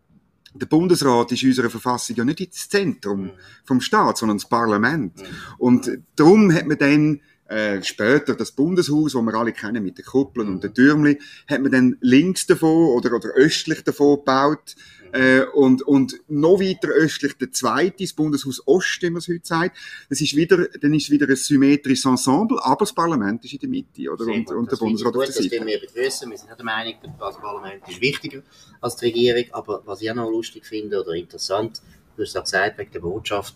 Der 0.54 0.66
Bundesrat 0.66 1.30
ist 1.32 1.44
unserer 1.44 1.68
Verfassung 1.68 2.16
ja 2.16 2.24
nicht 2.24 2.40
das 2.50 2.70
Zentrum 2.70 3.32
vom 3.64 3.82
Staat, 3.82 4.16
sondern 4.16 4.38
das 4.38 4.48
Parlament. 4.48 5.12
Und 5.58 5.90
darum 6.16 6.50
hat 6.50 6.66
man 6.66 6.78
dann 6.78 7.20
äh, 7.48 7.82
später 7.82 8.34
das 8.34 8.52
Bundeshaus, 8.52 9.14
wo 9.14 9.20
wir 9.20 9.34
alle 9.34 9.52
kennen 9.52 9.84
mit 9.84 9.98
den 9.98 10.06
Kuppeln 10.06 10.48
und 10.48 10.64
den 10.64 10.72
Türmli, 10.72 11.20
hat 11.46 11.60
man 11.60 11.70
dann 11.70 11.96
links 12.00 12.46
davon 12.46 12.88
oder, 12.88 13.14
oder 13.14 13.28
östlich 13.34 13.84
davon 13.84 14.16
gebaut 14.16 14.74
äh, 15.12 15.42
und, 15.54 15.82
und 15.82 16.20
noch 16.28 16.60
weiter 16.60 16.88
östlich 16.88 17.34
der 17.34 17.52
zweite, 17.52 18.04
das 18.04 18.12
Bundeshaus 18.12 18.62
Ost, 18.66 19.02
wie 19.02 19.10
man 19.10 19.18
es 19.18 19.28
heute 19.28 19.46
sagt. 19.46 19.76
Das 20.08 20.20
ist 20.20 20.34
wieder, 20.34 20.68
dann 20.80 20.94
ist 20.94 21.10
wieder 21.10 21.28
ein 21.28 21.36
symmetrisches 21.36 22.04
Ensemble, 22.04 22.58
aber 22.62 22.80
das 22.80 22.92
Parlament 22.92 23.44
ist 23.44 23.52
in 23.52 23.58
der 23.60 23.68
Mitte, 23.68 24.10
oder? 24.10 24.24
und, 24.24 24.50
und 24.50 24.70
der 24.70 24.76
Bundesrat 24.76 25.16
auf 25.16 25.24
der 25.24 25.32
Seite. 25.32 25.58
Das 25.58 25.66
wir 25.66 25.80
begrüßen. 25.80 26.30
Wir 26.30 26.38
sind 26.38 26.48
nicht 26.48 26.58
der 26.58 26.64
Meinung, 26.64 26.94
das 27.18 27.36
Parlament 27.38 27.82
ist 27.88 28.00
wichtiger 28.00 28.42
als 28.80 28.96
die 28.96 29.06
Regierung, 29.06 29.44
aber 29.52 29.82
was 29.84 30.02
ich 30.02 30.10
auch 30.10 30.14
noch 30.14 30.30
lustig 30.30 30.66
finde 30.66 31.00
oder 31.00 31.12
interessant, 31.12 31.80
du 32.16 32.22
hast 32.22 32.30
es 32.30 32.36
auch 32.36 32.44
gesagt, 32.44 32.78
wegen 32.78 32.92
der 32.92 33.00
Botschaft, 33.00 33.54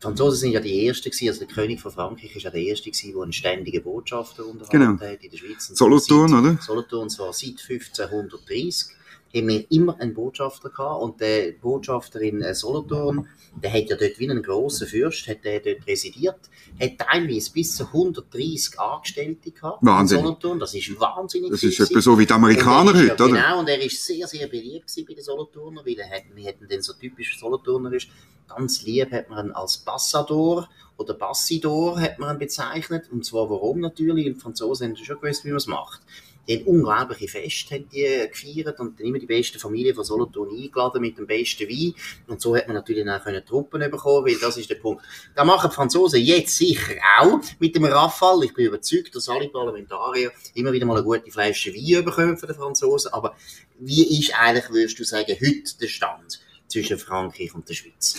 die 0.00 0.04
Franzosen 0.04 0.38
sind 0.38 0.52
ja 0.52 0.60
die 0.60 0.86
Ersten 0.86 1.10
gewesen, 1.10 1.28
also 1.28 1.44
der 1.44 1.54
König 1.54 1.78
von 1.78 1.92
Frankreich 1.92 2.34
ist 2.34 2.42
ja 2.42 2.50
der 2.50 2.62
Erste 2.62 2.90
gewesen, 2.90 3.12
der 3.12 3.22
einen 3.22 3.32
ständigen 3.32 3.82
Botschafter 3.82 4.46
unterhalten 4.46 4.98
genau. 4.98 5.12
hat 5.12 5.22
in 5.22 5.30
der 5.30 5.36
Schweiz. 5.36 5.70
Solothurn, 5.74 6.32
oder? 6.32 6.58
Solothurn, 6.62 7.10
zwar 7.10 7.34
seit 7.34 7.60
1530 7.68 8.96
haben 9.34 9.48
wir 9.48 9.70
immer 9.70 9.98
einen 10.00 10.14
Botschafter 10.14 10.70
gehabt 10.70 11.02
und 11.02 11.20
der 11.20 11.52
Botschafter 11.52 12.20
in 12.20 12.42
äh, 12.42 12.54
Solothurn, 12.54 13.28
der 13.62 13.72
hat 13.72 13.88
ja 13.88 13.96
dort 13.96 14.18
wie 14.18 14.30
ein 14.30 14.42
grosser 14.42 14.86
Fürst, 14.86 15.28
hat 15.28 15.44
der 15.44 15.60
dort 15.60 15.86
residiert, 15.86 16.38
hat 16.80 16.98
teilweise 16.98 17.52
bis 17.52 17.76
zu 17.76 17.84
130 17.86 18.78
Angestellte 18.78 19.50
gehabt 19.50 19.78
Wahnsinn. 19.82 20.18
in 20.18 20.24
Solothurn, 20.24 20.58
das 20.58 20.74
ist 20.74 20.98
wahnsinnig 20.98 21.50
Das 21.50 21.62
ist 21.62 21.78
etwa 21.78 22.00
so 22.00 22.18
wie 22.18 22.26
die 22.26 22.32
Amerikaner 22.32 22.92
heute, 22.92 23.06
ja, 23.06 23.14
oder? 23.14 23.26
Genau, 23.26 23.60
und 23.60 23.68
er 23.68 23.80
ist 23.80 24.04
sehr, 24.04 24.26
sehr 24.26 24.48
beliebt 24.48 24.92
bei 25.06 25.14
den 25.14 25.22
Solothurner, 25.22 25.82
weil 25.84 25.98
er 25.98 26.10
hat, 26.10 26.24
wir 26.34 26.44
hätten 26.44 26.66
den 26.66 26.82
so 26.82 26.92
typisch 26.94 27.38
Solothurner 27.38 27.92
ist, 27.92 28.08
ganz 28.48 28.82
lieb 28.82 29.12
hat 29.12 29.30
man 29.30 29.46
ihn 29.46 29.52
als 29.52 29.78
Passador 29.78 30.68
oder 30.96 31.14
Bassidor 31.14 32.00
hat 32.00 32.18
man 32.18 32.36
ihn 32.36 32.38
bezeichnet, 32.38 33.10
und 33.10 33.24
zwar 33.24 33.48
warum 33.48 33.80
natürlich, 33.80 34.26
die 34.26 34.34
Franzosen 34.34 34.88
haben 34.88 34.96
schon 34.96 35.20
gewusst, 35.20 35.44
wie 35.44 35.48
man 35.48 35.56
es 35.56 35.66
macht. 35.66 36.00
Haben 36.50 36.64
unglaubliche 36.64 37.28
Feste 37.28 37.74
haben 37.74 37.88
die 37.88 38.28
gefeiert 38.30 38.78
und 38.80 38.98
dann 38.98 39.06
immer 39.06 39.18
die 39.18 39.26
beste 39.26 39.58
Familie 39.58 39.94
von 39.94 40.04
Solothurn 40.04 40.50
eingeladen 40.50 41.00
mit 41.00 41.18
dem 41.18 41.26
besten 41.26 41.68
Wein. 41.68 41.94
Und 42.26 42.40
so 42.40 42.56
hat 42.56 42.66
man 42.66 42.76
natürlich 42.76 43.04
dann 43.04 43.22
können 43.22 43.44
Truppen 43.44 43.80
bekommen, 43.90 44.26
weil 44.26 44.38
das 44.38 44.56
ist 44.56 44.70
der 44.70 44.76
Punkt. 44.76 45.02
Da 45.34 45.44
machen 45.44 45.70
die 45.70 45.74
Franzosen 45.74 46.20
jetzt 46.20 46.56
sicher 46.56 46.94
auch 47.20 47.40
mit 47.58 47.74
dem 47.74 47.84
Rafale. 47.84 48.46
Ich 48.46 48.54
bin 48.54 48.66
überzeugt, 48.66 49.14
dass 49.14 49.28
alle 49.28 49.48
Parlamentarier 49.48 50.32
immer 50.54 50.72
wieder 50.72 50.86
mal 50.86 50.96
eine 50.96 51.04
gute 51.04 51.30
Flasche 51.30 51.72
Wein 51.74 52.04
bekommen 52.04 52.36
von 52.36 52.48
den 52.48 52.56
Franzosen. 52.56 53.12
Aber 53.12 53.36
wie 53.78 54.18
ist 54.18 54.34
eigentlich, 54.38 54.70
würdest 54.70 54.98
du 54.98 55.04
sagen, 55.04 55.32
heute 55.32 55.78
der 55.80 55.88
Stand 55.88 56.40
zwischen 56.68 56.98
Frankreich 56.98 57.54
und 57.54 57.68
der 57.68 57.74
Schweiz? 57.74 58.16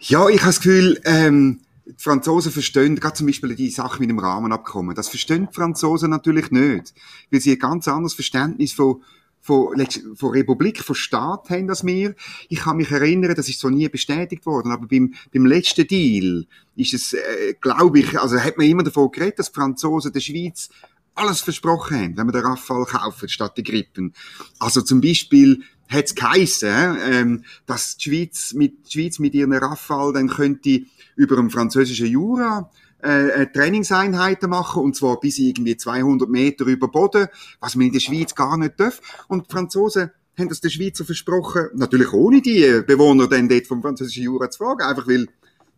Ja, 0.00 0.28
ich 0.28 0.40
habe 0.40 0.48
das 0.48 0.60
Gefühl, 0.60 1.00
ähm, 1.04 1.60
die 1.86 1.94
Franzosen 2.02 2.52
verstehen, 2.52 2.96
gerade 2.96 3.14
zum 3.14 3.26
Beispiel 3.26 3.54
die 3.54 3.70
Sache 3.70 4.00
mit 4.00 4.10
dem 4.10 4.18
Rahmenabkommen, 4.18 4.94
das 4.94 5.08
verstehen 5.08 5.48
die 5.50 5.54
Franzosen 5.54 6.10
natürlich 6.10 6.50
nicht, 6.50 6.94
weil 7.30 7.40
sie 7.40 7.52
ein 7.52 7.58
ganz 7.58 7.88
anderes 7.88 8.14
Verständnis 8.14 8.72
von 8.72 9.02
von, 9.44 9.76
Republik, 10.22 10.80
von 10.80 10.96
Staat 10.96 11.50
haben 11.50 11.66
das 11.66 11.84
wir. 11.84 12.14
Ich 12.48 12.60
kann 12.60 12.78
mich 12.78 12.90
erinnern, 12.90 13.34
das 13.34 13.50
ist 13.50 13.60
so 13.60 13.68
nie 13.68 13.86
bestätigt 13.90 14.46
worden, 14.46 14.72
aber 14.72 14.86
beim, 14.86 15.12
beim 15.34 15.44
letzten 15.44 15.86
Deal 15.86 16.46
ist 16.76 16.94
es, 16.94 17.12
äh, 17.12 17.54
glaube 17.60 17.98
ich, 17.98 18.18
also 18.18 18.40
hat 18.40 18.56
man 18.56 18.66
immer 18.66 18.82
davon 18.82 19.10
geredet, 19.10 19.38
dass 19.38 19.52
die 19.52 19.60
Franzosen 19.60 20.14
der 20.14 20.20
Schweiz 20.20 20.70
alles 21.14 21.42
versprochen 21.42 21.96
haben, 21.96 22.16
wenn 22.16 22.26
wir 22.26 22.32
den 22.32 22.46
Rafale 22.46 22.86
kaufen 22.86 23.28
statt 23.28 23.58
die 23.58 23.62
Grippen. 23.62 24.14
Also 24.58 24.80
zum 24.80 25.02
Beispiel 25.02 25.62
hat 25.88 26.04
es 26.06 26.14
geheissen, 26.14 26.96
ähm, 27.02 27.44
dass 27.66 27.96
die 27.96 28.10
Schweiz 28.10 28.54
mit, 28.54 28.86
die 28.86 28.92
Schweiz 28.92 29.18
mit 29.18 29.34
ihren 29.34 29.52
Rafale 29.52 30.12
dann 30.12 30.28
könnte 30.28 30.82
über 31.16 31.36
dem 31.36 31.50
französischen 31.50 32.06
Jura 32.06 32.70
äh, 33.04 33.46
Trainingseinheiten 33.46 34.48
machen, 34.48 34.82
und 34.82 34.96
zwar 34.96 35.20
bis 35.20 35.38
irgendwie 35.38 35.76
200 35.76 36.28
Meter 36.28 36.64
über 36.64 36.88
Boden, 36.88 37.28
was 37.60 37.76
man 37.76 37.86
in 37.86 37.92
der 37.92 38.00
Schweiz 38.00 38.34
gar 38.34 38.56
nicht 38.56 38.80
darf. 38.80 39.00
Und 39.28 39.46
die 39.46 39.52
Franzosen 39.52 40.10
haben 40.38 40.48
das 40.48 40.60
den 40.60 40.70
Schweizer 40.70 41.04
versprochen, 41.04 41.68
natürlich 41.74 42.12
ohne 42.12 42.40
die 42.40 42.82
Bewohner 42.86 43.28
dann 43.28 43.48
dort 43.48 43.66
vom 43.66 43.82
französischen 43.82 44.24
Jura 44.24 44.50
zu 44.50 44.64
fragen, 44.64 44.82
einfach 44.82 45.06
weil 45.06 45.28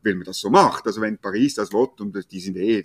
weil 0.07 0.15
man 0.15 0.25
das 0.25 0.39
so 0.39 0.51
macht. 0.51 0.87
Also 0.87 1.01
wenn 1.01 1.19
Paris 1.19 1.55
das 1.55 1.73
will, 1.73 1.89
und 1.99 2.17
die 2.31 2.41
sind 2.41 2.57
eh 2.57 2.85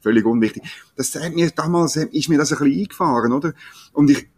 völlig 0.00 0.26
unwichtig. 0.26 0.64
Das 0.96 1.14
hat 1.14 1.32
mir 1.32 1.50
damals, 1.50 1.94
ist 1.94 2.28
mir 2.28 2.36
das 2.36 2.52
ein 2.52 2.58
bisschen 2.58 2.80
eingefahren, 2.80 3.32
oder? 3.32 3.54
Und 3.92 4.10
ich, 4.10 4.28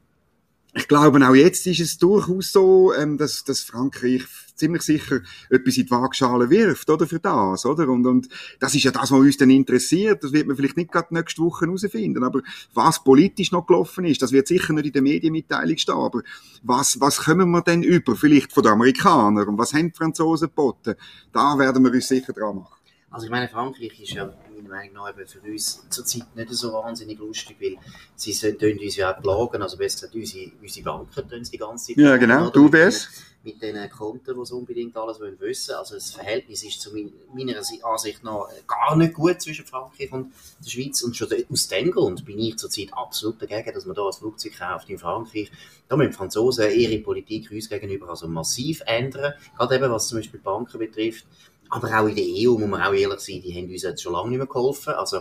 ich 0.75 0.87
glaube, 0.87 1.27
auch 1.27 1.35
jetzt 1.35 1.67
ist 1.67 1.81
es 1.81 1.99
durchaus 1.99 2.53
so, 2.53 2.95
ähm, 2.95 3.19
dass, 3.19 3.45
dass 3.45 3.61
Frankreich 3.61 4.23
ziemlich 4.55 4.83
sicher 4.83 5.21
etwas 5.49 5.77
in 5.77 5.87
die 5.87 5.91
Waagschale 5.91 6.51
wirft, 6.51 6.89
oder, 6.91 7.07
für 7.07 7.19
das, 7.19 7.67
oder? 7.67 7.89
Und, 7.89 8.07
und 8.07 8.29
das 8.61 8.75
ist 8.75 8.85
ja 8.85 8.91
das, 8.91 9.11
was 9.11 9.19
uns 9.19 9.37
dann 9.37 9.51
interessiert. 9.51 10.23
Das 10.23 10.33
wird 10.33 10.47
man 10.47 10.57
vielleicht 10.57 10.77
nicht 10.77 10.93
gerade 10.93 11.13
nächste 11.13 11.43
Woche 11.43 11.67
herausfinden. 11.67 12.23
Aber 12.23 12.43
was 12.75 13.03
politisch 13.03 13.51
noch 13.51 13.67
gelaufen 13.67 14.05
ist, 14.05 14.23
das 14.23 14.33
wird 14.33 14.47
sicher 14.47 14.73
nicht 14.73 14.87
in 14.87 14.93
der 14.93 15.03
Medienmitteilung 15.03 15.79
stehen. 15.79 15.95
Aber 15.95 16.23
was, 16.63 17.01
was 17.01 17.19
kommen 17.25 17.51
wir 17.51 17.63
denn 17.63 17.83
über? 17.83 18.15
Vielleicht 18.15 18.53
von 18.53 18.63
den 18.63 18.73
Amerikanern? 18.73 19.49
Und 19.49 19.59
was 19.59 19.73
haben 19.73 19.89
die 19.91 19.97
Franzosen 19.97 20.49
geboten? 20.49 20.95
Da 21.33 21.59
werden 21.59 21.83
wir 21.83 21.93
uns 21.93 22.07
sicher 22.07 22.33
dran 22.33 22.57
machen. 22.57 22.77
Also 23.11 23.27
ich 23.27 23.31
meine, 23.31 23.49
Frankreich 23.49 24.01
ist 24.01 24.13
ja 24.13 24.33
meiner 24.63 24.77
Meinung 24.77 24.95
nach 24.95 25.11
eben 25.11 25.27
für 25.27 25.41
uns 25.41 25.85
zurzeit 25.91 26.35
nicht 26.35 26.51
so 26.51 26.73
wahnsinnig 26.73 27.19
lustig, 27.19 27.57
weil 27.61 27.77
sie 28.17 28.33
tun 28.33 28.79
uns 28.79 28.97
ja 28.97 29.15
auch 29.15 29.21
plagen, 29.21 29.63
also 29.63 29.77
besser 29.77 30.09
gesagt, 30.09 30.15
unsere, 30.15 30.53
unsere 30.61 30.85
Banken 30.85 31.29
tun 31.29 31.45
sie 31.45 31.53
die 31.53 31.59
ganze 31.59 31.87
Zeit 31.87 31.97
Ja, 31.97 32.17
genau, 32.17 32.51
du 32.51 32.73
wärst 32.73 33.09
mit 33.43 33.63
den 33.63 33.89
Konten, 33.91 34.39
die 34.39 34.47
sie 34.47 34.55
unbedingt 34.55 34.97
alles 34.97 35.19
wollen 35.21 35.41
wissen. 35.41 35.75
Also 35.75 35.95
das 35.95 36.11
Verhältnis 36.11 36.63
ist 36.63 36.81
zu 36.81 36.91
meiner 37.33 37.57
Ansicht 37.57 38.23
nach 38.23 38.49
gar 38.67 38.97
nicht 38.97 39.15
gut 39.15 39.41
zwischen 39.41 39.65
Frankreich 39.65 40.13
und 40.13 40.33
der 40.63 40.71
Schweiz. 40.71 41.03
Und 41.03 41.17
schon 41.17 41.29
aus 41.51 41.69
dem 41.69 41.91
Grund 41.91 42.25
bin 42.25 42.39
ich 42.39 42.59
zurzeit 42.59 42.93
absolut 42.93 43.41
dagegen, 43.41 43.73
dass 43.73 43.87
man 43.87 43.97
da 43.97 44.07
ein 44.07 44.13
Flugzeug 44.13 44.59
kauft 44.59 44.91
in 44.91 44.99
Frankreich. 44.99 45.51
Da 45.89 45.97
müssen 45.97 46.11
die 46.11 46.17
Franzosen 46.17 46.71
ihre 46.71 46.99
Politik 46.99 47.51
uns 47.51 47.69
gegenüber 47.69 48.11
also 48.11 48.29
massiv 48.29 48.83
ändern. 48.87 49.33
Gerade 49.57 49.77
eben, 49.77 49.91
was 49.91 50.09
zum 50.09 50.19
Beispiel 50.19 50.41
Banken 50.41 50.79
betrifft. 50.79 51.27
Aber 51.71 52.01
auch 52.01 52.07
in 52.07 52.17
der 52.17 52.25
EU, 52.25 52.59
muss 52.59 52.69
man 52.69 52.83
auch 52.83 52.93
ehrlich 52.93 53.21
sein, 53.21 53.41
die 53.43 53.55
haben 53.55 53.71
uns 53.71 53.83
jetzt 53.83 54.03
schon 54.03 54.13
lange 54.13 54.31
nicht 54.31 54.39
mehr 54.39 54.47
geholfen. 54.47 54.93
Also 54.95 55.21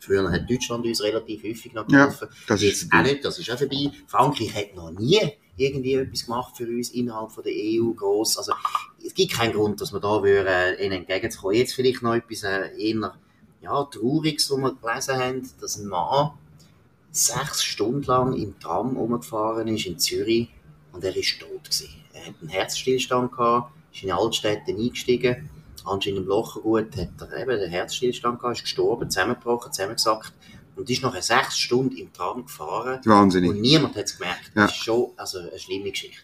Früher 0.00 0.30
hat 0.30 0.48
Deutschland 0.48 0.86
uns 0.86 1.02
relativ 1.02 1.42
häufig 1.42 1.72
noch 1.72 1.86
geholfen. 1.86 2.28
Ja, 2.30 2.36
das 2.46 2.62
ist 2.62 2.92
auch 2.92 3.02
nicht, 3.02 3.24
das 3.24 3.38
ist 3.38 3.50
auch 3.50 3.58
vorbei. 3.58 3.90
Frankreich 4.06 4.54
hat 4.54 4.74
noch 4.74 4.90
nie 4.90 5.20
irgendwie 5.56 5.94
etwas 5.94 6.24
gemacht 6.24 6.56
für 6.56 6.68
uns 6.68 6.90
innerhalb 6.90 7.32
von 7.32 7.42
der 7.42 7.52
EU 7.52 7.90
groß. 7.92 8.38
Also 8.38 8.52
es 9.04 9.12
gibt 9.12 9.32
keinen 9.32 9.52
Grund, 9.52 9.80
dass 9.80 9.92
wir 9.92 10.00
da 10.00 10.22
würden, 10.22 10.46
äh, 10.46 10.84
ihnen 10.84 10.98
entgegenzukommen. 10.98 11.56
Jetzt 11.56 11.74
vielleicht 11.74 12.02
noch 12.02 12.14
etwas 12.14 12.44
äh, 12.44 12.70
eher 12.78 13.14
ja, 13.60 13.84
Trauriges, 13.84 14.50
was 14.50 14.58
wir 14.58 14.74
gelesen 14.74 15.16
haben, 15.16 15.50
dass 15.60 15.78
ein 15.78 15.86
Mann 15.88 16.30
sechs 17.10 17.64
Stunden 17.64 18.04
lang 18.04 18.34
im 18.34 18.58
Tram 18.60 18.96
umgefahren 18.96 19.66
ist 19.66 19.86
in 19.86 19.98
Zürich 19.98 20.48
und 20.92 21.02
er 21.02 21.16
ist 21.16 21.40
tot 21.40 21.64
gewesen. 21.64 21.88
Er 22.12 22.26
hat 22.26 22.34
einen 22.40 22.50
Herzstillstand 22.50 23.32
gehabt, 23.32 23.72
ist 23.92 24.04
in 24.04 24.12
Altstädte 24.12 24.70
eingestiegen, 24.70 25.50
anscheinend 25.88 26.20
im 26.20 26.26
Lochergut 26.26 26.96
hat 26.96 27.30
er 27.30 27.42
eben 27.42 27.58
den 27.58 27.70
Herzstillstand 27.70 28.40
gehabt, 28.40 28.56
ist 28.58 28.62
gestorben, 28.64 29.10
zusammengebrochen, 29.10 29.72
zusammengesackt 29.72 30.32
und 30.76 30.88
ist 30.88 31.02
nachher 31.02 31.22
sechs 31.22 31.58
Stunden 31.58 31.96
im 31.96 32.12
Tram 32.12 32.44
gefahren. 32.44 33.00
Wahnsinnig. 33.04 33.50
Und 33.50 33.60
niemand 33.60 33.96
hat 33.96 34.06
es 34.06 34.18
gemerkt. 34.18 34.52
Ja. 34.54 34.62
Das 34.62 34.72
ist 34.72 34.84
schon 34.84 35.10
also 35.16 35.38
eine 35.38 35.58
schlimme 35.58 35.90
Geschichte. 35.90 36.22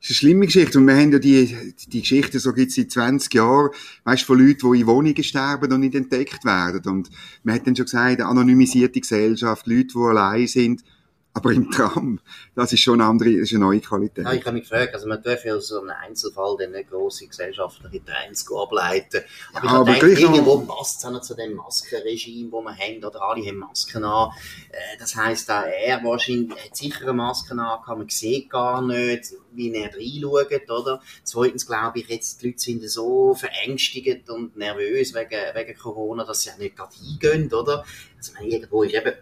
Das 0.00 0.08
ist 0.08 0.10
eine 0.10 0.16
schlimme 0.16 0.46
Geschichte. 0.46 0.78
Und 0.78 0.86
wir 0.86 0.94
haben 0.96 1.12
ja 1.12 1.18
die, 1.18 1.74
die 1.88 2.00
Geschichte, 2.00 2.38
so 2.38 2.52
gibt 2.52 2.70
es 2.70 2.76
seit 2.76 2.90
20 2.90 3.34
Jahren, 3.34 3.70
weißt, 4.04 4.22
von 4.22 4.38
Leuten, 4.38 4.72
die 4.72 4.80
in 4.80 4.86
Wohnungen 4.86 5.22
sterben 5.22 5.72
und 5.72 5.80
nicht 5.80 5.94
entdeckt 5.94 6.44
werden. 6.44 6.90
Und 6.90 7.10
man 7.42 7.56
hat 7.56 7.66
dann 7.66 7.76
schon 7.76 7.84
gesagt, 7.84 8.20
eine 8.20 8.26
anonymisierte 8.26 9.00
Gesellschaft, 9.00 9.66
Leute, 9.66 9.88
die 9.94 9.98
allein 9.98 10.46
sind, 10.46 10.82
aber 11.32 11.52
im 11.52 11.70
Tram, 11.70 12.18
das 12.56 12.72
ist 12.72 12.80
schon 12.80 13.00
eine 13.00 13.08
andere, 13.08 13.30
das 13.32 13.42
ist 13.42 13.54
eine 13.54 13.64
neue 13.64 13.80
Qualität. 13.80 14.24
Ja, 14.24 14.32
ich 14.32 14.44
habe 14.44 14.54
mich 14.54 14.68
gefragt, 14.68 14.94
also 14.94 15.06
man 15.06 15.22
darf 15.22 15.44
ja 15.44 15.54
aus 15.54 15.68
so 15.68 15.80
einem 15.80 15.90
Einzelfall 15.90 16.56
dann 16.58 16.72
nicht 16.72 16.90
grosse 16.90 17.28
gesellschaftliche 17.28 18.04
Trends 18.04 18.46
ableiten. 18.52 19.22
Aber 19.52 19.66
ja, 19.66 19.72
ich 19.72 19.78
aber 19.78 19.92
denke, 19.92 20.20
irgendwo 20.20 20.58
passt 20.60 21.04
es 21.04 21.22
zu 21.22 21.34
dem 21.36 21.54
Maskenregime, 21.54 22.50
das 22.50 22.64
wir 22.64 22.76
haben, 22.76 23.04
oder 23.04 23.22
alle 23.22 23.46
haben 23.46 23.58
Masken 23.58 24.04
an. 24.04 24.30
Äh, 24.70 24.98
das 24.98 25.14
heisst, 25.14 25.50
auch 25.50 25.62
er 25.62 26.02
wahrscheinlich 26.02 26.50
hat 26.64 26.76
sicher 26.76 27.02
eine 27.02 27.12
Maske 27.12 27.52
an, 27.52 27.98
man 27.98 28.08
sieht 28.08 28.50
gar 28.50 28.82
nicht, 28.82 29.32
wie 29.52 29.72
er 29.72 29.94
reinschaut, 29.94 30.68
oder? 30.68 31.00
Zweitens 31.22 31.64
glaube 31.64 32.00
ich, 32.00 32.08
jetzt 32.08 32.42
die 32.42 32.48
Leute 32.48 32.58
sind 32.58 32.90
so 32.90 33.34
verängstigt 33.34 34.28
und 34.30 34.56
nervös 34.56 35.14
wegen, 35.14 35.54
wegen 35.54 35.78
Corona, 35.78 36.24
dass 36.24 36.42
sie 36.42 36.50
auch 36.50 36.58
nicht 36.58 36.76
gerade 36.76 36.94
hingehen, 36.96 37.52
oder? 37.52 37.84
Also, 38.16 38.32
man, 38.32 38.44
irgendwo 38.46 38.82
ist 38.82 38.94
eben 38.94 39.12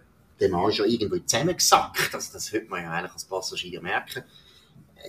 der 0.40 0.50
Mann 0.50 0.70
ist 0.70 0.78
ja 0.78 0.84
irgendwo 0.84 1.18
zusammengesackt. 1.18 2.14
Also 2.14 2.32
das 2.32 2.52
wird 2.52 2.68
man 2.68 2.82
ja 2.82 2.90
eigentlich 2.90 3.12
als 3.12 3.24
Passagier 3.24 3.80
merken. 3.80 4.24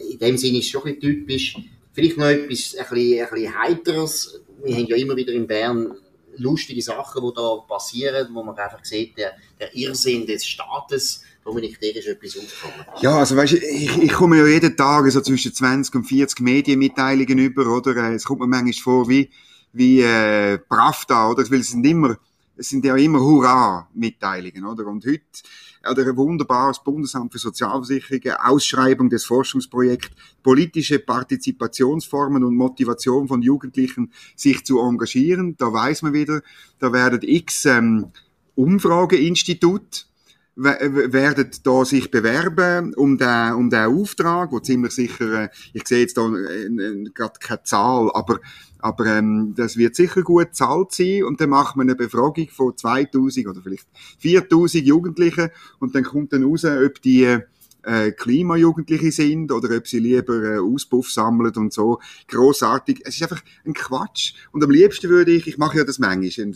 In 0.09 0.19
dem 0.19 0.37
Sinne 0.37 0.59
ist 0.59 0.65
es 0.65 0.71
schon 0.71 0.85
ein 0.85 0.99
bisschen 0.99 1.25
typisch. 1.25 1.57
Vielleicht 1.93 2.17
noch 2.17 2.25
etwas 2.25 2.75
ein 2.75 2.85
bisschen, 2.89 3.25
ein 3.25 3.29
bisschen 3.29 3.59
heiteres. 3.59 4.41
Wir 4.63 4.75
haben 4.75 4.85
ja 4.85 4.95
immer 4.95 5.15
wieder 5.15 5.33
in 5.33 5.47
Bern 5.47 5.95
lustige 6.37 6.81
Sachen, 6.81 7.21
die 7.21 7.33
da 7.35 7.57
passieren, 7.67 8.29
wo 8.33 8.43
man 8.43 8.57
einfach 8.57 8.83
sieht, 8.83 9.17
der, 9.17 9.33
der 9.59 9.75
Irrsinn 9.75 10.25
des 10.25 10.45
Staates, 10.45 11.23
Dominik, 11.43 11.79
dir 11.79 11.95
ist 11.95 12.07
etwas 12.07 12.37
aufgekommen. 12.37 12.85
Ja, 13.01 13.17
also 13.17 13.35
weißt, 13.35 13.53
ich, 13.53 13.97
ich 13.97 14.11
komme 14.13 14.37
ja 14.37 14.45
jeden 14.45 14.75
Tag 14.77 15.09
so 15.11 15.21
zwischen 15.21 15.53
20 15.53 15.95
und 15.95 16.03
40 16.05 16.39
Medienmitteilungen 16.39 17.39
über, 17.39 17.67
oder? 17.67 17.95
Es 18.13 18.23
kommt 18.23 18.41
mir 18.41 18.47
manchmal 18.47 18.73
vor 18.73 19.09
wie, 19.09 19.29
wie 19.73 20.01
äh, 20.01 20.57
Pravda, 20.59 21.29
oder? 21.29 21.49
Weil 21.49 21.59
es 21.59 21.69
sind 21.71 21.85
immer 21.85 22.17
es 22.59 22.69
sind 22.69 22.83
ja 22.83 22.95
immer 22.97 23.21
Hurra-Mitteilungen, 23.21 24.65
oder? 24.65 24.85
Und 24.87 25.05
heute, 25.05 25.23
oder 25.89 26.05
ein 26.05 26.17
wunderbares 26.17 26.83
Bundesamt 26.83 27.31
für 27.31 27.39
Sozialversicherungen, 27.39 28.37
Ausschreibung 28.37 29.09
des 29.09 29.23
Forschungsprojekts, 29.25 30.11
politische 30.43 30.99
Partizipationsformen 30.99 32.43
und 32.43 32.55
Motivation 32.55 33.29
von 33.29 33.41
Jugendlichen, 33.41 34.11
sich 34.35 34.65
zu 34.65 34.79
engagieren. 34.79 35.55
Da 35.57 35.71
weiß 35.71 36.01
man 36.01 36.13
wieder, 36.13 36.41
da 36.79 36.91
werden 36.91 37.21
x 37.23 37.65
ähm, 37.65 38.11
Umfrageinstitut 38.55 40.08
werden 40.59 41.49
da 41.63 41.85
sich 41.85 42.11
bewerben 42.11 42.93
um 42.95 43.17
den, 43.17 43.53
um 43.53 43.69
den 43.69 43.85
Auftrag, 43.85 44.51
wo 44.51 44.59
ziemlich 44.59 44.91
sicher, 44.91 45.43
äh, 45.43 45.49
ich 45.73 45.87
sehe 45.87 46.01
jetzt 46.01 46.17
da 46.17 46.27
äh, 46.27 46.65
äh, 46.65 47.09
gerade 47.13 47.39
keine 47.39 47.63
Zahl, 47.63 48.11
aber 48.13 48.39
aber 48.81 49.05
ähm, 49.07 49.53
das 49.57 49.75
wird 49.75 49.95
sicher 49.95 50.21
gut 50.21 50.55
zahlt 50.55 50.93
sein 50.93 51.25
und 51.25 51.41
dann 51.41 51.49
macht 51.49 51.75
man 51.75 51.87
eine 51.87 51.95
Befragung 51.95 52.47
von 52.49 52.77
2000 52.77 53.47
oder 53.47 53.61
vielleicht 53.61 53.87
4000 54.19 54.85
Jugendlichen 54.85 55.49
und 55.79 55.95
dann 55.95 56.03
kommt 56.03 56.31
dann 56.31 56.45
raus, 56.45 56.63
ob 56.63 57.01
die 57.01 57.39
äh, 57.83 58.11
Klimajugendliche 58.11 59.11
sind 59.11 59.51
oder 59.51 59.75
ob 59.75 59.87
sie 59.87 59.99
lieber 59.99 60.43
äh, 60.43 60.59
Auspuff 60.59 61.11
sammeln 61.11 61.55
und 61.55 61.73
so. 61.73 61.99
Großartig. 62.27 63.01
Es 63.05 63.15
ist 63.15 63.23
einfach 63.23 63.41
ein 63.65 63.73
Quatsch. 63.73 64.33
Und 64.51 64.63
am 64.63 64.71
liebsten 64.71 65.09
würde 65.09 65.31
ich, 65.31 65.47
ich 65.47 65.57
mache 65.57 65.79
ja 65.79 65.83
das 65.83 65.99
manchmal, 65.99 66.53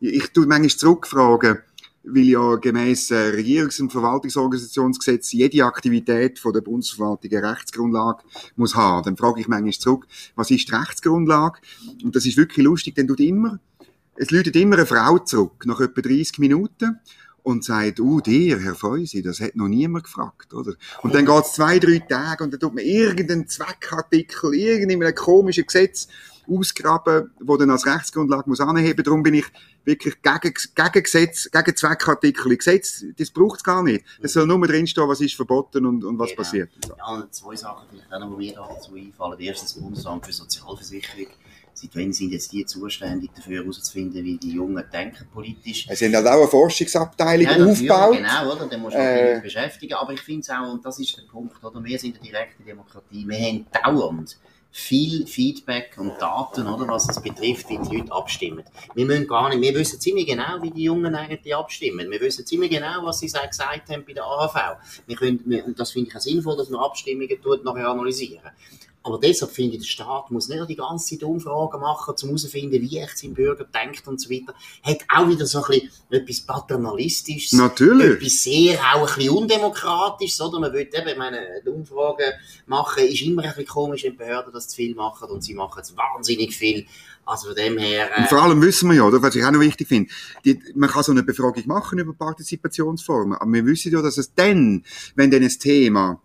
ich 0.00 0.32
tue 0.32 0.46
manchmal 0.46 0.70
zurückfragen, 0.70 1.58
weil 2.06 2.24
ja 2.24 2.54
gemäß 2.56 3.10
äh, 3.10 3.30
Regierungs- 3.30 3.80
und 3.80 3.90
Verwaltungsorganisationsgesetz 3.90 5.32
jede 5.32 5.64
Aktivität 5.64 6.38
von 6.38 6.52
der 6.52 6.60
Bundesverwaltung 6.60 7.30
eine 7.32 7.50
Rechtsgrundlage 7.50 8.22
muss 8.54 8.74
haben. 8.74 9.04
Dann 9.04 9.16
frage 9.16 9.40
ich 9.40 9.48
manchmal 9.48 9.72
zurück, 9.72 10.06
was 10.36 10.50
ist 10.50 10.68
die 10.68 10.74
Rechtsgrundlage? 10.74 11.58
Und 12.04 12.14
das 12.14 12.24
ist 12.24 12.36
wirklich 12.36 12.64
lustig, 12.64 12.94
denn 12.94 13.08
tut 13.08 13.20
immer, 13.20 13.58
es 14.14 14.30
läutet 14.30 14.56
immer 14.56 14.76
eine 14.76 14.86
Frau 14.86 15.18
zurück, 15.18 15.64
nach 15.66 15.80
etwa 15.80 16.00
30 16.00 16.38
Minuten, 16.38 17.00
und 17.42 17.64
sagt, 17.64 18.00
uh, 18.00 18.20
dir, 18.20 18.58
Herr 18.58 18.74
Feusi, 18.74 19.22
das 19.22 19.40
hat 19.40 19.54
noch 19.54 19.68
niemand 19.68 20.04
gefragt, 20.04 20.52
oder? 20.52 20.74
Und 21.02 21.14
dann 21.14 21.26
geht's 21.26 21.52
zwei, 21.52 21.78
drei 21.78 22.00
Tage 22.00 22.42
und 22.42 22.52
dann 22.52 22.58
tut 22.58 22.74
man 22.74 22.82
irgendeinen 22.82 23.46
Zweckartikel, 23.46 24.52
irgendein 24.52 25.14
komisches 25.14 25.64
Gesetz 25.64 26.08
ausgraben, 26.48 27.30
wo 27.40 27.56
dann 27.56 27.70
als 27.70 27.86
Rechtsgrundlage 27.86 28.48
muss 28.48 28.60
anheben. 28.60 29.02
Darum 29.04 29.22
bin 29.22 29.34
ich 29.34 29.46
wirklich 29.84 30.14
gegen, 30.22 30.54
gegen 30.74 31.02
Gesetz, 31.02 31.50
gegen 31.50 31.76
Zweckartikel. 31.76 32.56
Gesetz, 32.56 33.04
das 33.16 33.30
braucht 33.30 33.58
es 33.58 33.64
gar 33.64 33.82
nicht. 33.82 34.04
Es 34.20 34.32
soll 34.32 34.46
nur 34.46 34.66
drinstehen, 34.66 35.08
was 35.08 35.20
ist 35.20 35.34
verboten 35.34 35.86
und, 35.86 36.04
und 36.04 36.18
was 36.18 36.30
genau. 36.30 36.42
passiert. 36.42 36.70
Ja, 36.88 37.26
zwei 37.30 37.56
Sachen, 37.56 37.86
vielleicht 37.90 38.12
auch 38.12 38.20
noch, 38.20 38.38
die 38.38 38.46
mir 38.46 38.54
dazu 38.54 38.94
einfallen. 38.94 39.40
Erstens, 39.40 39.74
das 39.74 39.82
Bundesamt 39.82 40.26
für 40.26 40.32
Sozialversicherung. 40.32 41.26
Seit 41.78 41.94
wann 41.94 42.10
sind 42.10 42.32
jetzt 42.32 42.50
die 42.52 42.64
zuständig 42.64 43.30
dafür 43.36 43.62
herauszufinden, 43.62 44.24
wie 44.24 44.38
die 44.38 44.52
Jungen 44.52 44.82
denken 44.90 45.26
politisch? 45.30 45.86
Es 45.90 45.98
sind 45.98 46.16
halt 46.16 46.26
auch 46.26 46.40
eine 46.40 46.48
Forschungsabteilung 46.48 47.46
ja, 47.46 47.66
aufgebaut. 47.66 48.16
Genau, 48.16 48.52
oder? 48.52 48.66
Da 48.66 48.78
muss 48.78 48.94
man 48.94 49.02
äh, 49.02 49.40
beschäftigen. 49.42 49.92
Aber 49.92 50.14
ich 50.14 50.22
finde 50.22 50.40
es 50.40 50.48
auch, 50.48 50.72
und 50.72 50.82
das 50.82 50.98
ist 50.98 51.18
der 51.18 51.24
Punkt, 51.24 51.62
oder? 51.62 51.84
Wir 51.84 51.98
sind 51.98 52.16
eine 52.16 52.24
direkte 52.24 52.62
Demokratie. 52.62 53.28
Wir 53.28 53.38
haben 53.38 53.66
dauernd 53.84 54.38
viel 54.70 55.26
Feedback 55.26 55.96
und 55.98 56.12
Daten, 56.18 56.66
oder, 56.66 56.88
was 56.88 57.10
es 57.10 57.20
betrifft, 57.20 57.68
wie 57.68 57.78
die 57.78 57.96
Leute 57.96 58.12
abstimmen. 58.12 58.64
Wir 58.94 59.04
müssen 59.04 59.26
gar 59.26 59.50
nicht, 59.50 59.60
wir 59.60 59.74
wissen 59.74 60.00
ziemlich 60.00 60.26
genau, 60.26 60.62
wie 60.62 60.70
die 60.70 60.84
Jungen 60.84 61.14
eigentlich 61.14 61.54
abstimmen. 61.54 62.10
Wir 62.10 62.20
wissen 62.20 62.46
ziemlich 62.46 62.70
genau, 62.70 63.04
was 63.04 63.18
sie 63.18 63.26
gesagt 63.26 63.90
haben 63.90 64.04
bei 64.06 64.14
der 64.14 64.24
AHV. 64.24 64.78
Wir 65.06 65.16
können, 65.16 65.62
und 65.66 65.78
das 65.78 65.92
finde 65.92 66.08
ich 66.08 66.16
auch 66.16 66.20
sinnvoll, 66.20 66.56
dass 66.56 66.70
man 66.70 66.80
Abstimmungen 66.80 67.40
tut, 67.42 67.64
nachher 67.64 67.88
analysieren. 67.88 68.50
Aber 69.06 69.20
deshalb 69.20 69.52
finde 69.52 69.76
ich, 69.76 69.82
der 69.82 69.88
Staat 69.88 70.32
muss 70.32 70.48
nicht 70.48 70.68
die 70.68 70.74
ganze 70.74 71.10
Zeit 71.10 71.22
Umfragen 71.22 71.80
machen, 71.80 72.14
um 72.20 72.28
herauszufinden, 72.28 72.82
wie 72.82 72.98
echt 72.98 73.16
sein 73.18 73.34
Bürger 73.34 73.64
denkt 73.64 74.06
und 74.08 74.20
so 74.20 74.28
weiter. 74.28 74.52
Hat 74.82 74.98
auch 75.08 75.28
wieder 75.28 75.46
so 75.46 75.62
ein 75.62 75.64
bisschen 75.68 75.90
etwas 76.10 76.40
Paternalistisches. 76.40 77.52
Natürlich. 77.52 78.16
Etwas 78.16 78.42
sehr 78.42 78.80
auch 78.80 79.08
ein 79.08 79.14
bisschen 79.14 79.30
undemokratisches, 79.30 80.40
oder? 80.40 80.58
Man 80.58 80.72
will 80.72 80.90
eben, 80.92 81.08
ich 81.08 81.16
meine, 81.16 81.38
Umfragen 81.66 82.32
machen 82.66 83.04
ist 83.04 83.22
immer 83.22 83.44
ein 83.44 83.50
bisschen 83.50 83.66
komisch, 83.66 84.02
wenn 84.02 84.16
Behörden 84.16 84.52
das 84.52 84.66
zu 84.66 84.74
viel 84.74 84.96
machen 84.96 85.30
und 85.30 85.44
sie 85.44 85.54
machen 85.54 85.80
es 85.80 85.96
wahnsinnig 85.96 86.56
viel. 86.56 86.84
Also 87.24 87.48
von 87.48 87.56
dem 87.56 87.78
her... 87.78 88.10
Äh 88.12 88.22
und 88.22 88.28
vor 88.28 88.42
allem 88.42 88.60
wissen 88.60 88.88
wir 88.88 88.96
ja, 88.96 89.04
oder, 89.04 89.22
was 89.22 89.36
ich 89.36 89.44
auch 89.44 89.52
noch 89.52 89.60
wichtig 89.60 89.86
finde, 89.86 90.10
die, 90.44 90.60
man 90.74 90.90
kann 90.90 91.04
so 91.04 91.12
eine 91.12 91.22
Befragung 91.22 91.62
machen 91.66 91.98
über 92.00 92.12
Partizipationsformen, 92.12 93.38
aber 93.38 93.52
wir 93.52 93.66
wissen 93.66 93.92
ja, 93.92 94.02
dass 94.02 94.18
es 94.18 94.34
dann, 94.34 94.84
wenn 95.14 95.30
dann 95.30 95.44
ein 95.44 95.48
Thema 95.48 96.20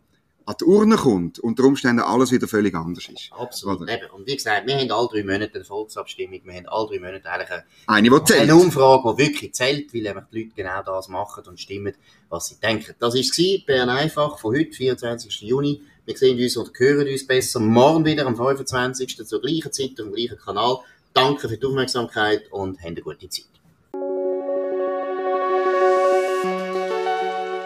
an 0.46 0.56
die 0.60 0.66
Urne 0.66 0.96
kommt, 0.96 1.40
unter 1.40 1.64
Umständen 1.64 2.02
alles 2.02 2.32
wieder 2.32 2.48
völlig 2.48 2.74
anders 2.76 3.08
ist. 3.08 3.32
Absolut. 3.32 3.90
Eben. 3.90 4.10
Und 4.12 4.28
wie 4.28 4.36
gesagt, 4.36 4.68
wir 4.68 4.78
haben 4.78 4.92
alle 4.92 5.08
drei 5.08 5.24
Monate 5.24 5.56
eine 5.56 5.64
Volksabstimmung, 5.64 6.42
wir 6.44 6.54
haben 6.54 6.68
alle 6.68 6.88
drei 6.88 7.00
Monate 7.00 7.30
eigentlich 7.30 7.52
eine, 7.52 7.64
eine, 7.88 8.24
zählt. 8.24 8.42
eine 8.42 8.56
Umfrage, 8.56 9.14
die 9.14 9.18
wirklich 9.18 9.54
zählt, 9.54 9.94
weil 9.94 10.02
die 10.32 10.40
Leute 10.40 10.56
genau 10.56 10.82
das 10.84 11.08
machen 11.08 11.44
und 11.48 11.60
stimmen, 11.60 11.94
was 12.30 12.48
sie 12.48 12.60
denken. 12.60 12.96
Das 13.00 13.14
war 13.14 13.22
es, 13.22 13.66
Bern 13.66 13.90
einfach, 13.90 14.40
von 14.40 14.56
heute, 14.56 14.72
24. 14.72 15.42
Juni. 15.42 15.82
Wir 16.06 16.18
sehen 16.18 16.42
uns 16.42 16.58
und 16.58 16.72
hören 16.78 17.08
uns 17.08 17.28
besser 17.28 17.60
morgen 17.60 18.04
wieder 18.06 18.26
am 18.26 18.36
25. 18.36 19.26
zur 19.26 19.42
gleichen 19.42 19.72
Zeit 19.72 19.92
auf 19.92 20.08
dem 20.08 20.14
gleichen 20.14 20.38
Kanal. 20.38 20.80
Danke 21.14 21.48
für 21.48 21.58
die 21.58 21.66
Aufmerksamkeit 21.66 22.52
und 22.52 22.78
habt 22.78 22.88
eine 22.88 23.02
gute 23.02 23.30
Zeit. 23.30 23.51